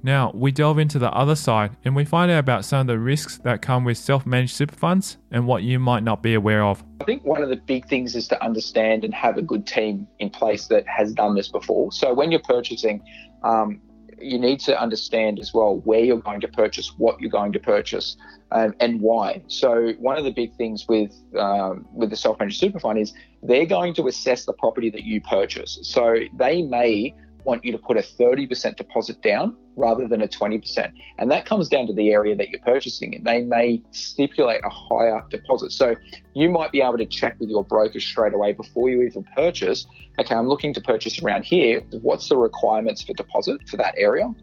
Now, 0.06 0.30
we 0.32 0.52
delve 0.52 0.78
into 0.78 1.00
the 1.00 1.10
other 1.10 1.34
side 1.34 1.72
and 1.84 1.96
we 1.96 2.04
find 2.04 2.30
out 2.30 2.38
about 2.38 2.64
some 2.64 2.82
of 2.82 2.86
the 2.86 2.96
risks 2.96 3.38
that 3.38 3.60
come 3.60 3.82
with 3.82 3.98
self 3.98 4.24
managed 4.24 4.54
super 4.54 4.76
funds 4.76 5.16
and 5.32 5.48
what 5.48 5.64
you 5.64 5.80
might 5.80 6.04
not 6.04 6.22
be 6.22 6.34
aware 6.34 6.62
of. 6.62 6.84
I 7.00 7.04
think 7.04 7.24
one 7.24 7.42
of 7.42 7.48
the 7.48 7.56
big 7.56 7.88
things 7.88 8.14
is 8.14 8.28
to 8.28 8.40
understand 8.40 9.02
and 9.02 9.12
have 9.12 9.36
a 9.36 9.42
good 9.42 9.66
team 9.66 10.06
in 10.20 10.30
place 10.30 10.68
that 10.68 10.86
has 10.86 11.12
done 11.12 11.34
this 11.34 11.48
before. 11.48 11.90
So, 11.90 12.14
when 12.14 12.30
you're 12.30 12.38
purchasing, 12.38 13.02
um, 13.42 13.80
you 14.20 14.38
need 14.38 14.60
to 14.60 14.80
understand 14.80 15.40
as 15.40 15.52
well 15.52 15.78
where 15.78 15.98
you're 15.98 16.20
going 16.20 16.40
to 16.42 16.48
purchase, 16.48 16.92
what 16.98 17.20
you're 17.20 17.28
going 17.28 17.52
to 17.52 17.58
purchase, 17.58 18.16
um, 18.52 18.74
and 18.78 19.00
why. 19.00 19.42
So 19.48 19.92
one 19.98 20.16
of 20.16 20.22
the 20.22 20.30
big 20.30 20.54
things 20.54 20.86
with 20.88 21.20
um, 21.36 21.84
with 21.92 22.10
the 22.10 22.16
self-managed 22.16 22.60
super 22.60 22.78
fund 22.78 23.00
is 23.00 23.12
they're 23.42 23.66
going 23.66 23.92
to 23.94 24.06
assess 24.06 24.44
the 24.44 24.52
property 24.52 24.88
that 24.90 25.02
you 25.02 25.20
purchase. 25.20 25.80
So 25.82 26.20
they 26.38 26.62
may 26.62 27.12
want 27.46 27.64
you 27.64 27.72
to 27.72 27.78
put 27.78 27.96
a 27.96 28.00
30% 28.00 28.76
deposit 28.76 29.22
down 29.22 29.56
rather 29.76 30.08
than 30.08 30.22
a 30.22 30.28
20%. 30.28 30.92
And 31.18 31.30
that 31.30 31.46
comes 31.46 31.68
down 31.68 31.86
to 31.86 31.94
the 31.94 32.10
area 32.10 32.34
that 32.34 32.50
you're 32.50 32.60
purchasing 32.60 33.14
and 33.14 33.24
They 33.24 33.42
may 33.42 33.82
stipulate 33.92 34.60
a 34.64 34.68
higher 34.68 35.22
deposit. 35.30 35.72
So 35.72 35.94
you 36.34 36.50
might 36.50 36.72
be 36.72 36.82
able 36.82 36.98
to 36.98 37.06
check 37.06 37.38
with 37.38 37.48
your 37.48 37.64
broker 37.64 38.00
straight 38.00 38.34
away 38.34 38.52
before 38.52 38.90
you 38.90 39.02
even 39.02 39.24
purchase. 39.36 39.86
Okay, 40.18 40.34
I'm 40.34 40.48
looking 40.48 40.74
to 40.74 40.80
purchase 40.80 41.22
around 41.22 41.44
here. 41.44 41.80
What's 42.02 42.28
the 42.28 42.36
requirements 42.36 43.02
for 43.02 43.12
deposit 43.14 43.68
for 43.68 43.76
that 43.76 43.94
area? 43.96 44.34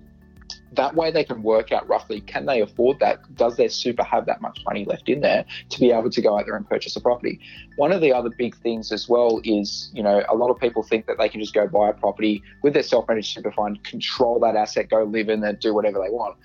That 0.76 0.96
way 0.96 1.12
they 1.12 1.24
can 1.24 1.44
work 1.44 1.72
out 1.72 1.88
roughly 1.88 2.22
can 2.22 2.46
they 2.46 2.62
afford 2.62 3.00
that? 3.00 3.36
Does 3.36 3.58
their 3.58 3.70
super 3.70 4.04
have 4.04 4.26
that 4.26 4.42
much 4.42 4.60
money 4.66 4.86
left 4.86 5.10
in 5.10 5.22
there 5.22 5.46
to 5.70 5.80
be 5.80 5.92
able 5.92 6.10
to 6.10 6.22
go 6.22 6.38
out 6.38 6.46
there 6.46 6.56
and 6.56 6.68
purchase 6.68 6.96
a 6.96 7.02
property? 7.02 7.40
One 7.76 7.92
of 7.92 8.02
the 8.02 8.14
other 8.14 8.30
big 8.30 8.56
things 8.58 8.92
as 8.92 9.08
well 9.08 9.42
is 9.44 9.90
you 9.94 10.04
know 10.04 10.24
a 10.30 10.36
lot 10.36 10.50
of 10.50 10.60
people 10.60 10.84
think 10.84 11.06
that 11.08 11.18
they 11.18 11.30
can 11.30 11.40
just 11.40 11.54
go 11.54 11.68
buy 11.68 11.90
a 11.90 11.94
property 11.94 12.42
with 12.62 12.74
their 12.74 12.84
self-managed 12.84 13.34
super 13.34 13.52
fund 13.52 13.84
control 13.84 14.40
that 14.40 14.56
asset 14.56 14.90
go 14.90 15.04
live 15.04 15.30
in 15.30 15.42
there 15.42 15.54
do 15.54 15.74
whatever 15.74 16.00
they 16.04 16.10
want. 16.10 16.38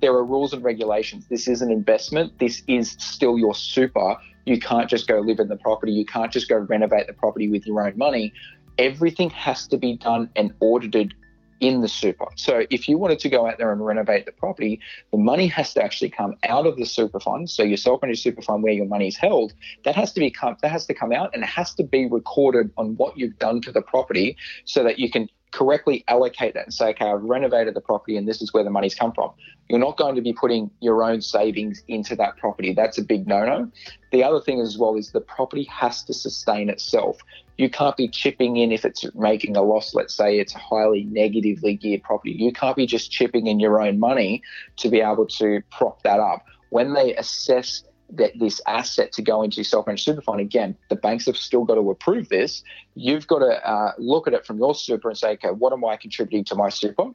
There 0.00 0.12
are 0.12 0.24
rules 0.24 0.52
and 0.52 0.62
regulations. 0.62 1.26
This 1.28 1.48
is 1.48 1.62
an 1.62 1.70
investment. 1.70 2.38
This 2.38 2.62
is 2.66 2.96
still 2.98 3.38
your 3.38 3.54
super. 3.54 4.16
You 4.44 4.60
can't 4.60 4.90
just 4.90 5.08
go 5.08 5.20
live 5.20 5.38
in 5.38 5.48
the 5.48 5.56
property. 5.56 5.92
You 5.92 6.04
can't 6.04 6.30
just 6.30 6.48
go 6.48 6.56
renovate 6.56 7.06
the 7.06 7.14
property 7.14 7.48
with 7.48 7.66
your 7.66 7.86
own 7.86 7.96
money. 7.96 8.32
Everything 8.76 9.30
has 9.30 9.66
to 9.68 9.78
be 9.78 9.96
done 9.96 10.28
and 10.36 10.52
audited 10.60 11.14
in 11.66 11.80
the 11.80 11.88
super. 11.88 12.26
So 12.36 12.64
if 12.70 12.88
you 12.88 12.98
wanted 12.98 13.18
to 13.20 13.28
go 13.28 13.46
out 13.46 13.58
there 13.58 13.72
and 13.72 13.84
renovate 13.84 14.26
the 14.26 14.32
property, 14.32 14.80
the 15.10 15.18
money 15.18 15.46
has 15.48 15.72
to 15.74 15.82
actually 15.82 16.10
come 16.10 16.36
out 16.44 16.66
of 16.66 16.76
the 16.76 16.84
super 16.84 17.20
fund. 17.20 17.48
So 17.48 17.62
your 17.62 17.76
self-managed 17.76 18.22
super 18.22 18.42
fund 18.42 18.62
where 18.62 18.72
your 18.72 18.86
money 18.86 19.08
is 19.08 19.16
held, 19.16 19.54
that 19.84 19.94
has 19.94 20.12
to 20.12 20.20
be 20.20 20.34
that 20.62 20.70
has 20.70 20.86
to 20.86 20.94
come 20.94 21.12
out 21.12 21.30
and 21.34 21.42
it 21.42 21.48
has 21.48 21.74
to 21.74 21.84
be 21.84 22.06
recorded 22.06 22.70
on 22.76 22.96
what 22.96 23.16
you've 23.16 23.38
done 23.38 23.60
to 23.62 23.72
the 23.72 23.82
property 23.82 24.36
so 24.64 24.82
that 24.84 24.98
you 24.98 25.10
can 25.10 25.28
correctly 25.54 26.04
allocate 26.08 26.54
that 26.54 26.64
and 26.64 26.74
say, 26.74 26.88
okay, 26.88 27.06
I've 27.06 27.22
renovated 27.22 27.74
the 27.74 27.80
property 27.80 28.16
and 28.16 28.26
this 28.26 28.42
is 28.42 28.52
where 28.52 28.64
the 28.64 28.70
money's 28.70 28.94
come 28.94 29.12
from. 29.12 29.30
You're 29.68 29.78
not 29.78 29.96
going 29.96 30.16
to 30.16 30.20
be 30.20 30.32
putting 30.32 30.68
your 30.80 31.04
own 31.04 31.22
savings 31.22 31.82
into 31.86 32.16
that 32.16 32.36
property. 32.36 32.74
That's 32.74 32.98
a 32.98 33.02
big 33.02 33.28
no 33.28 33.44
no. 33.44 33.70
The 34.10 34.24
other 34.24 34.40
thing 34.40 34.60
as 34.60 34.76
well 34.76 34.96
is 34.96 35.12
the 35.12 35.20
property 35.20 35.62
has 35.64 36.02
to 36.04 36.12
sustain 36.12 36.68
itself. 36.68 37.18
You 37.56 37.70
can't 37.70 37.96
be 37.96 38.08
chipping 38.08 38.56
in 38.56 38.72
if 38.72 38.84
it's 38.84 39.04
making 39.14 39.56
a 39.56 39.62
loss. 39.62 39.94
Let's 39.94 40.12
say 40.12 40.40
it's 40.40 40.56
a 40.56 40.58
highly 40.58 41.04
negatively 41.04 41.76
geared 41.76 42.02
property. 42.02 42.32
You 42.32 42.52
can't 42.52 42.76
be 42.76 42.86
just 42.86 43.12
chipping 43.12 43.46
in 43.46 43.60
your 43.60 43.80
own 43.80 44.00
money 44.00 44.42
to 44.78 44.88
be 44.88 45.00
able 45.00 45.26
to 45.38 45.62
prop 45.70 46.02
that 46.02 46.18
up. 46.18 46.44
When 46.70 46.94
they 46.94 47.14
assess 47.14 47.84
that 48.10 48.32
this 48.38 48.60
asset 48.66 49.12
to 49.12 49.22
go 49.22 49.42
into 49.42 49.64
self-managed 49.64 50.04
super 50.04 50.20
fund 50.20 50.40
again 50.40 50.76
the 50.90 50.96
banks 50.96 51.26
have 51.26 51.36
still 51.36 51.64
got 51.64 51.74
to 51.74 51.90
approve 51.90 52.28
this. 52.28 52.62
You've 52.94 53.26
got 53.26 53.40
to 53.40 53.68
uh, 53.68 53.92
look 53.98 54.26
at 54.26 54.34
it 54.34 54.46
from 54.46 54.58
your 54.58 54.74
super 54.74 55.08
and 55.08 55.18
say 55.18 55.32
okay 55.32 55.48
what 55.48 55.72
am 55.72 55.84
i 55.84 55.96
contributing 55.96 56.44
to 56.44 56.54
my 56.54 56.68
super? 56.68 57.06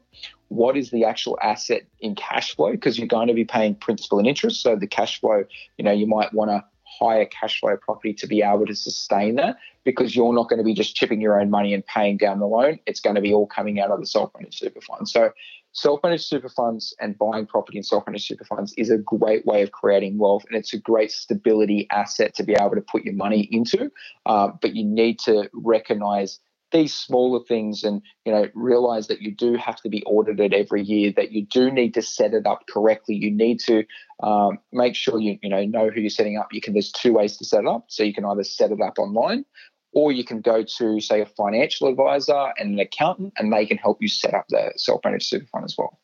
What 0.50 0.76
is 0.76 0.90
the 0.90 1.06
actual 1.06 1.38
asset 1.42 1.84
in 2.00 2.16
cash 2.16 2.56
flow? 2.56 2.72
Because 2.72 2.98
you're 2.98 3.08
going 3.08 3.28
to 3.28 3.34
be 3.34 3.46
paying 3.46 3.76
principal 3.76 4.18
and 4.18 4.28
interest. 4.28 4.62
So 4.62 4.76
the 4.76 4.88
cash 4.88 5.20
flow 5.20 5.44
you 5.78 5.84
know 5.84 5.92
you 5.92 6.08
might 6.08 6.34
want 6.34 6.52
to 6.52 6.64
higher 7.00 7.26
cash 7.26 7.60
flow 7.60 7.78
property 7.78 8.14
to 8.14 8.28
be 8.28 8.42
able 8.42 8.66
to 8.66 8.76
sustain 8.76 9.36
that 9.36 9.58
because 9.84 10.16
you're 10.16 10.34
not 10.34 10.50
going 10.50 10.58
to 10.58 10.64
be 10.64 10.74
just 10.74 10.96
chipping 10.96 11.22
your 11.22 11.40
own 11.40 11.50
money 11.50 11.74
and 11.74 11.86
paying 11.86 12.18
down 12.18 12.40
the 12.40 12.48
loan. 12.48 12.80
It's 12.86 13.00
going 13.00 13.16
to 13.16 13.22
be 13.22 13.34
all 13.34 13.48
coming 13.48 13.80
out 13.80 13.92
of 13.92 14.00
the 14.00 14.06
self-managed 14.06 14.58
super 14.58 14.82
fund. 14.82 15.08
So 15.08 15.32
self-managed 15.72 16.26
super 16.26 16.50
funds 16.50 16.96
and 17.00 17.18
buying 17.18 17.46
property 17.46 17.78
in 17.78 17.84
self-managed 17.84 18.26
super 18.26 18.46
funds 18.46 18.74
is 18.78 18.90
a 18.90 18.98
great 18.98 19.46
way 19.46 19.62
of 19.62 19.72
creating 19.72 20.18
wealth 20.18 20.44
and 20.50 20.58
it's 20.58 20.74
a 20.74 20.80
great 20.80 21.12
stability 21.12 21.88
asset 21.92 22.34
to 22.36 22.44
be 22.44 22.54
able 22.54 22.76
to 22.76 22.82
put 22.82 23.04
your 23.04 23.14
money 23.14 23.48
into. 23.52 23.92
Uh, 24.26 24.50
but 24.62 24.76
you 24.76 24.84
need 24.84 25.20
to 25.20 25.50
recognize 25.54 26.40
these 26.72 26.94
smaller 26.94 27.40
things 27.48 27.84
and 27.84 28.02
you 28.26 28.32
know 28.32 28.48
realize 28.54 29.08
that 29.08 29.22
you 29.22 29.34
do 29.34 29.56
have 29.56 29.82
to 29.82 29.90
be 29.90 30.04
audited 30.04 30.54
every 30.54 30.84
year 30.84 31.12
that 31.16 31.32
you 31.32 31.46
do 31.46 31.72
need 31.72 31.94
to 31.94 32.02
set 32.02 32.34
it 32.34 32.46
up 32.46 32.66
correctly. 32.70 33.16
You 33.16 33.32
need 33.32 33.60
to 33.62 33.84
um, 34.22 34.60
make 34.72 34.96
sure 34.96 35.20
you 35.20 35.40
you 35.42 35.50
know 35.50 35.64
know 35.66 35.90
who 35.90 36.02
you're 36.02 36.10
setting 36.10 36.38
up. 36.38 36.54
You 36.54 36.62
can 36.62 36.74
there's 36.74 36.92
two 36.92 37.14
ways 37.14 37.38
to 37.38 37.46
set 37.46 37.62
it 37.62 37.68
up. 37.68 37.86
So 37.88 38.04
you 38.04 38.14
can 38.14 38.26
either 38.26 38.44
set 38.44 38.72
it 38.72 38.82
up 38.82 39.00
online 39.00 39.46
or 39.92 40.12
you 40.12 40.24
can 40.24 40.42
go 40.42 40.64
to, 40.64 41.00
say, 41.00 41.22
a 41.22 41.26
financial 41.26 41.88
advisor 41.88 42.54
and 42.58 42.74
an 42.74 42.80
accountant, 42.80 43.34
and 43.38 43.52
they 43.52 43.66
can 43.66 43.78
help 43.78 44.02
you 44.02 44.08
set 44.08 44.34
up 44.34 44.46
the 44.50 44.72
self 44.76 45.02
managed 45.04 45.28
super 45.28 45.46
fund 45.48 45.66
as 45.66 45.76
well. 45.78 46.00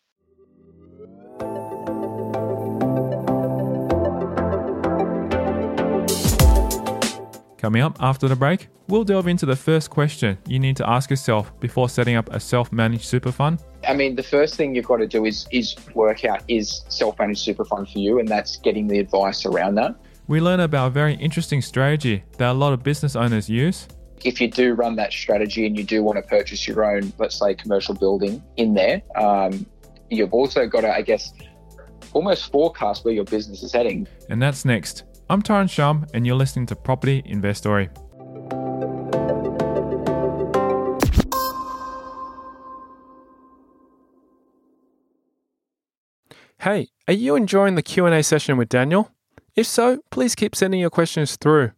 Coming 7.57 7.81
up 7.81 7.97
after 7.99 8.27
the 8.27 8.35
break, 8.35 8.67
we'll 8.89 9.03
delve 9.03 9.27
into 9.27 9.47
the 9.47 9.55
first 9.55 9.89
question 9.89 10.37
you 10.45 10.59
need 10.59 10.77
to 10.77 10.87
ask 10.87 11.09
yourself 11.09 11.51
before 11.59 11.89
setting 11.89 12.15
up 12.15 12.31
a 12.31 12.39
self-managed 12.39 13.05
super 13.05 13.31
fund. 13.31 13.63
I 13.87 13.95
mean, 13.95 14.15
the 14.15 14.21
first 14.21 14.53
thing 14.53 14.75
you've 14.75 14.85
got 14.85 14.97
to 14.97 15.07
do 15.07 15.25
is 15.25 15.47
is 15.51 15.75
work 15.95 16.25
out 16.25 16.43
is 16.47 16.83
self-managed 16.89 17.39
super 17.39 17.65
fund 17.65 17.89
for 17.89 17.97
you, 17.97 18.19
and 18.19 18.27
that's 18.27 18.57
getting 18.57 18.87
the 18.87 18.99
advice 18.99 19.47
around 19.47 19.75
that 19.75 19.95
we 20.27 20.41
learn 20.41 20.59
about 20.59 20.87
a 20.87 20.89
very 20.89 21.13
interesting 21.15 21.61
strategy 21.61 22.23
that 22.37 22.49
a 22.49 22.53
lot 22.53 22.73
of 22.73 22.83
business 22.83 23.15
owners 23.15 23.49
use. 23.49 23.87
If 24.23 24.41
you 24.41 24.49
do 24.49 24.73
run 24.73 24.95
that 24.95 25.11
strategy 25.11 25.67
and 25.67 25.77
you 25.77 25.83
do 25.83 26.03
want 26.03 26.17
to 26.17 26.23
purchase 26.23 26.67
your 26.67 26.83
own, 26.83 27.13
let's 27.19 27.37
say, 27.37 27.53
commercial 27.53 27.93
building 27.93 28.41
in 28.57 28.73
there, 28.73 29.01
um, 29.15 29.65
you've 30.09 30.33
also 30.33 30.65
got 30.65 30.81
to, 30.81 30.91
I 30.91 31.01
guess, 31.01 31.31
almost 32.13 32.51
forecast 32.51 33.05
where 33.05 33.13
your 33.13 33.25
business 33.25 33.61
is 33.61 33.73
heading. 33.73 34.07
And 34.29 34.41
that's 34.41 34.65
next. 34.65 35.03
I'm 35.29 35.43
Tyron 35.43 35.69
Shum, 35.69 36.07
and 36.13 36.25
you're 36.25 36.35
listening 36.35 36.65
to 36.67 36.75
Property 36.75 37.21
Investory. 37.25 37.89
Hey, 46.61 46.87
are 47.07 47.13
you 47.13 47.35
enjoying 47.35 47.75
the 47.75 47.83
Q&A 47.83 48.23
session 48.23 48.57
with 48.57 48.69
Daniel? 48.69 49.11
If 49.55 49.67
so, 49.67 49.99
please 50.09 50.35
keep 50.35 50.55
sending 50.55 50.81
your 50.81 50.89
questions 50.89 51.37
through. 51.37 51.71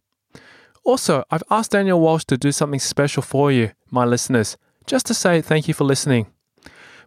Also, 0.84 1.22
I've 1.30 1.44
asked 1.50 1.72
Daniel 1.72 2.00
Walsh 2.00 2.24
to 2.24 2.36
do 2.36 2.50
something 2.50 2.80
special 2.80 3.22
for 3.22 3.52
you, 3.52 3.70
my 3.90 4.04
listeners, 4.04 4.56
just 4.86 5.06
to 5.06 5.14
say 5.14 5.40
thank 5.40 5.68
you 5.68 5.74
for 5.74 5.84
listening. 5.84 6.26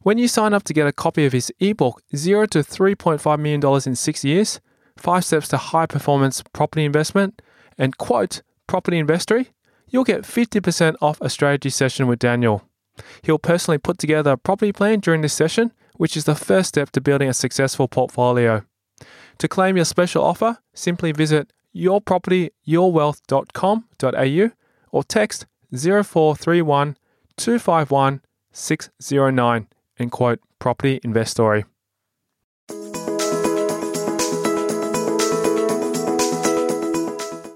When 0.02 0.18
you 0.18 0.28
sign 0.28 0.54
up 0.54 0.64
to 0.64 0.74
get 0.74 0.88
a 0.88 0.92
copy 0.92 1.26
of 1.26 1.34
his 1.34 1.52
ebook, 1.60 2.02
0 2.16 2.46
to 2.48 2.60
$3.5 2.60 3.40
million 3.40 3.82
in 3.86 3.96
six 3.96 4.24
years, 4.24 4.60
five 4.98 5.26
steps 5.26 5.48
to 5.50 5.58
high 5.58 5.86
performance 5.86 6.42
property 6.54 6.86
investment, 6.86 7.42
and 7.78 7.98
quote, 7.98 8.42
property 8.66 8.98
investory, 8.98 9.50
you'll 9.90 10.04
get 10.04 10.22
50% 10.22 10.96
off 11.02 11.20
a 11.22 11.30
strategy 11.30 11.70
session 11.70 12.08
with 12.08 12.20
Daniel. 12.20 12.64
He'll 13.24 13.40
personally 13.40 13.78
put 13.78 13.98
together 13.98 14.32
a 14.32 14.38
property 14.38 14.72
plan 14.72 15.00
during 15.00 15.22
this 15.22 15.34
session, 15.34 15.72
which 15.98 16.16
is 16.16 16.26
the 16.26 16.36
first 16.36 16.70
step 16.70 16.92
to 16.92 17.02
building 17.02 17.30
a 17.30 17.34
successful 17.34 17.88
portfolio. 17.88 18.64
To 19.42 19.48
claim 19.48 19.76
your 19.76 19.86
special 19.86 20.24
offer, 20.24 20.60
simply 20.76 21.12
visit 21.14 21.52
yourpropertyyourwealth.com.au 21.76 24.52
or 24.92 25.04
text 25.04 25.48
0431 25.74 26.96
251 27.38 28.22
609 28.52 29.68
and 29.98 30.12
quote 30.12 30.40
Property 30.60 31.00
Investory. 31.04 31.66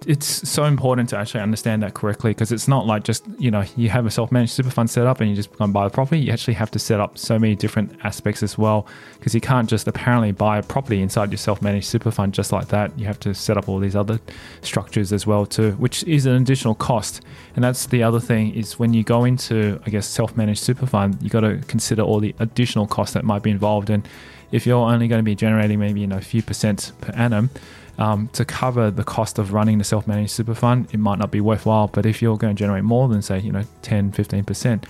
It's 0.05 0.47
so 0.49 0.63
important 0.65 1.09
to 1.09 1.17
actually 1.17 1.41
understand 1.41 1.83
that 1.83 1.93
correctly 1.93 2.31
because 2.31 2.51
it's 2.51 2.67
not 2.67 2.85
like 2.85 3.03
just 3.03 3.25
you 3.39 3.51
know 3.51 3.63
you 3.75 3.89
have 3.89 4.05
a 4.05 4.11
self-managed 4.11 4.51
super 4.51 4.69
fund 4.69 4.89
set 4.89 5.05
up 5.05 5.19
and 5.19 5.29
you 5.29 5.35
just 5.35 5.51
go 5.57 5.63
and 5.65 5.73
buy 5.73 5.85
the 5.85 5.93
property. 5.93 6.19
You 6.19 6.31
actually 6.31 6.53
have 6.55 6.71
to 6.71 6.79
set 6.79 6.99
up 6.99 7.17
so 7.17 7.39
many 7.39 7.55
different 7.55 7.97
aspects 8.03 8.43
as 8.43 8.57
well 8.57 8.87
because 9.17 9.33
you 9.33 9.41
can't 9.41 9.69
just 9.69 9.87
apparently 9.87 10.31
buy 10.31 10.57
a 10.57 10.63
property 10.63 11.01
inside 11.01 11.31
your 11.31 11.37
self-managed 11.37 11.85
super 11.85 12.11
fund 12.11 12.33
just 12.33 12.51
like 12.51 12.67
that. 12.69 12.97
You 12.97 13.05
have 13.05 13.19
to 13.21 13.33
set 13.33 13.57
up 13.57 13.67
all 13.67 13.79
these 13.79 13.95
other 13.95 14.19
structures 14.61 15.11
as 15.11 15.25
well 15.25 15.45
too 15.45 15.71
which 15.73 16.03
is 16.03 16.25
an 16.25 16.35
additional 16.35 16.75
cost. 16.75 17.21
And 17.55 17.63
that's 17.63 17.87
the 17.87 18.03
other 18.03 18.19
thing 18.19 18.53
is 18.53 18.77
when 18.79 18.93
you 18.93 19.03
go 19.03 19.23
into 19.23 19.79
i 19.85 19.89
guess 19.89 20.07
self-managed 20.07 20.59
super 20.59 20.85
fund 20.85 21.17
you 21.21 21.29
got 21.29 21.41
to 21.41 21.57
consider 21.67 22.01
all 22.01 22.19
the 22.19 22.35
additional 22.39 22.87
costs 22.87 23.13
that 23.13 23.23
might 23.23 23.43
be 23.43 23.51
involved. 23.51 23.89
And 23.89 24.07
if 24.51 24.65
you're 24.65 24.77
only 24.77 25.07
going 25.07 25.19
to 25.19 25.23
be 25.23 25.35
generating 25.35 25.79
maybe 25.79 26.01
you 26.01 26.07
know 26.07 26.17
a 26.17 26.21
few 26.21 26.41
percent 26.41 26.91
per 27.01 27.11
annum 27.13 27.49
um, 27.97 28.29
to 28.33 28.45
cover 28.45 28.91
the 28.91 29.03
cost 29.03 29.39
of 29.39 29.53
running 29.53 29.77
the 29.77 29.83
self-managed 29.83 30.31
super 30.31 30.55
fund, 30.55 30.87
it 30.91 30.99
might 30.99 31.19
not 31.19 31.31
be 31.31 31.41
worthwhile. 31.41 31.87
But 31.87 32.05
if 32.05 32.21
you're 32.21 32.37
going 32.37 32.55
to 32.55 32.59
generate 32.59 32.83
more 32.83 33.07
than 33.07 33.21
say, 33.21 33.39
you 33.39 33.51
know, 33.51 33.63
10, 33.81 34.11
15%, 34.11 34.83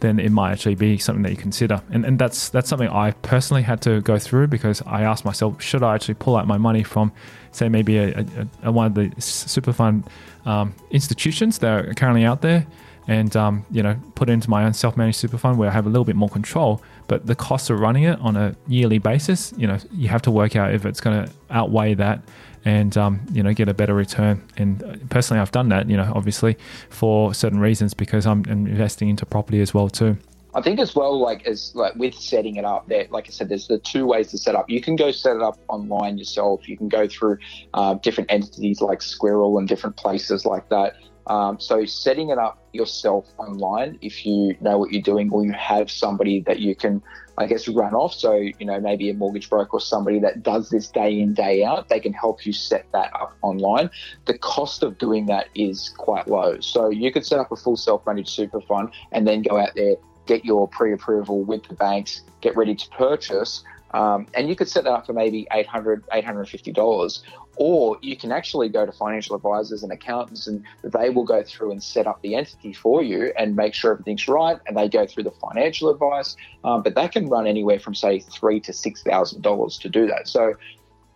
then 0.00 0.18
it 0.18 0.32
might 0.32 0.52
actually 0.52 0.74
be 0.74 0.98
something 0.98 1.22
that 1.22 1.30
you 1.30 1.36
consider. 1.36 1.82
And, 1.90 2.04
and 2.04 2.18
that's 2.18 2.48
that's 2.48 2.68
something 2.68 2.88
I 2.88 3.12
personally 3.22 3.62
had 3.62 3.80
to 3.82 4.00
go 4.00 4.18
through 4.18 4.48
because 4.48 4.82
I 4.86 5.02
asked 5.02 5.24
myself, 5.24 5.62
should 5.62 5.82
I 5.82 5.94
actually 5.94 6.14
pull 6.14 6.36
out 6.36 6.46
my 6.46 6.58
money 6.58 6.82
from, 6.82 7.12
say, 7.52 7.68
maybe 7.68 7.98
a, 7.98 8.20
a, 8.20 8.26
a 8.64 8.72
one 8.72 8.86
of 8.86 8.94
the 8.94 9.12
super 9.20 9.72
fund 9.72 10.04
um, 10.46 10.74
institutions 10.90 11.58
that 11.58 11.86
are 11.86 11.94
currently 11.94 12.24
out 12.24 12.40
there, 12.40 12.66
and 13.08 13.34
um, 13.36 13.64
you 13.70 13.82
know, 13.82 13.96
put 14.14 14.28
it 14.28 14.32
into 14.32 14.50
my 14.50 14.64
own 14.64 14.72
self-managed 14.72 15.16
super 15.16 15.38
fund 15.38 15.58
where 15.58 15.68
I 15.68 15.72
have 15.72 15.86
a 15.86 15.88
little 15.88 16.04
bit 16.04 16.16
more 16.16 16.28
control. 16.28 16.82
But 17.08 17.26
the 17.26 17.34
costs 17.34 17.70
of 17.70 17.80
running 17.80 18.04
it 18.04 18.18
on 18.20 18.36
a 18.36 18.54
yearly 18.68 18.98
basis, 18.98 19.52
you 19.56 19.66
know, 19.66 19.78
you 19.92 20.08
have 20.08 20.22
to 20.22 20.30
work 20.30 20.54
out 20.54 20.72
if 20.72 20.84
it's 20.84 21.00
going 21.00 21.26
to 21.26 21.32
outweigh 21.50 21.94
that 21.94 22.22
and 22.64 22.96
um, 22.96 23.20
you 23.32 23.42
know 23.42 23.52
get 23.52 23.68
a 23.68 23.74
better 23.74 23.94
return. 23.94 24.42
And 24.56 24.82
uh, 24.82 24.96
personally, 25.08 25.40
I've 25.40 25.52
done 25.52 25.68
that. 25.70 25.88
You 25.88 25.96
know, 25.96 26.12
obviously 26.14 26.56
for 26.88 27.34
certain 27.34 27.58
reasons 27.58 27.94
because 27.94 28.26
I'm 28.26 28.44
investing 28.44 29.08
into 29.08 29.26
property 29.26 29.60
as 29.60 29.74
well 29.74 29.88
too. 29.88 30.16
I 30.52 30.60
think 30.60 30.80
as 30.80 30.96
well, 30.96 31.18
like 31.18 31.46
as 31.46 31.72
like 31.76 31.94
with 31.94 32.14
setting 32.14 32.56
it 32.56 32.64
up, 32.64 32.88
there, 32.88 33.06
like 33.10 33.28
I 33.28 33.30
said, 33.30 33.48
there's 33.48 33.68
the 33.68 33.78
two 33.78 34.06
ways 34.06 34.28
to 34.28 34.38
set 34.38 34.56
up. 34.56 34.68
You 34.68 34.80
can 34.80 34.96
go 34.96 35.12
set 35.12 35.36
it 35.36 35.42
up 35.42 35.58
online 35.68 36.18
yourself. 36.18 36.68
You 36.68 36.76
can 36.76 36.88
go 36.88 37.06
through 37.06 37.38
uh, 37.74 37.94
different 37.94 38.32
entities 38.32 38.80
like 38.80 39.00
Squirrel 39.00 39.58
and 39.58 39.68
different 39.68 39.96
places 39.96 40.44
like 40.44 40.68
that. 40.70 40.96
Um, 41.30 41.60
so 41.60 41.84
setting 41.84 42.30
it 42.30 42.38
up 42.38 42.60
yourself 42.72 43.24
online, 43.38 44.00
if 44.02 44.26
you 44.26 44.56
know 44.60 44.78
what 44.78 44.90
you're 44.90 45.00
doing, 45.00 45.30
or 45.30 45.44
you 45.44 45.52
have 45.52 45.88
somebody 45.88 46.40
that 46.40 46.58
you 46.58 46.74
can, 46.74 47.00
I 47.38 47.46
guess, 47.46 47.68
run 47.68 47.94
off. 47.94 48.14
So 48.14 48.34
you 48.34 48.66
know 48.66 48.80
maybe 48.80 49.10
a 49.10 49.14
mortgage 49.14 49.48
broker 49.48 49.74
or 49.74 49.80
somebody 49.80 50.18
that 50.18 50.42
does 50.42 50.70
this 50.70 50.88
day 50.88 51.20
in 51.20 51.32
day 51.32 51.62
out, 51.62 51.88
they 51.88 52.00
can 52.00 52.12
help 52.12 52.44
you 52.44 52.52
set 52.52 52.84
that 52.92 53.14
up 53.14 53.36
online. 53.42 53.90
The 54.24 54.38
cost 54.38 54.82
of 54.82 54.98
doing 54.98 55.26
that 55.26 55.46
is 55.54 55.94
quite 55.96 56.26
low. 56.26 56.58
So 56.58 56.90
you 56.90 57.12
could 57.12 57.24
set 57.24 57.38
up 57.38 57.52
a 57.52 57.56
full 57.56 57.76
self-managed 57.76 58.28
super 58.28 58.60
fund 58.60 58.90
and 59.12 59.24
then 59.24 59.42
go 59.42 59.56
out 59.56 59.70
there 59.76 59.94
get 60.30 60.44
your 60.44 60.68
pre-approval 60.68 61.42
with 61.42 61.66
the 61.66 61.74
banks, 61.74 62.22
get 62.40 62.56
ready 62.56 62.74
to 62.74 62.88
purchase. 62.90 63.64
Um, 63.92 64.26
and 64.34 64.48
you 64.48 64.56
could 64.56 64.68
set 64.68 64.84
that 64.84 64.92
up 64.92 65.06
for 65.06 65.12
maybe 65.12 65.46
$800, 65.50 66.02
$850. 66.12 67.22
Or 67.56 67.98
you 68.00 68.16
can 68.16 68.32
actually 68.32 68.68
go 68.68 68.86
to 68.86 68.92
financial 68.92 69.36
advisors 69.36 69.82
and 69.82 69.92
accountants, 69.92 70.46
and 70.46 70.64
they 70.82 71.10
will 71.10 71.24
go 71.24 71.42
through 71.42 71.72
and 71.72 71.82
set 71.82 72.06
up 72.06 72.22
the 72.22 72.34
entity 72.34 72.72
for 72.72 73.02
you 73.02 73.32
and 73.36 73.56
make 73.56 73.74
sure 73.74 73.92
everything's 73.92 74.26
right. 74.28 74.58
And 74.66 74.76
they 74.76 74.88
go 74.88 75.06
through 75.06 75.24
the 75.24 75.32
financial 75.32 75.90
advice, 75.90 76.36
um, 76.64 76.82
but 76.82 76.94
that 76.94 77.12
can 77.12 77.28
run 77.28 77.46
anywhere 77.46 77.80
from 77.80 77.94
say 77.94 78.20
three 78.20 78.60
to 78.60 78.72
six 78.72 79.02
thousand 79.02 79.42
dollars 79.42 79.78
to 79.78 79.88
do 79.88 80.06
that. 80.06 80.28
So 80.28 80.54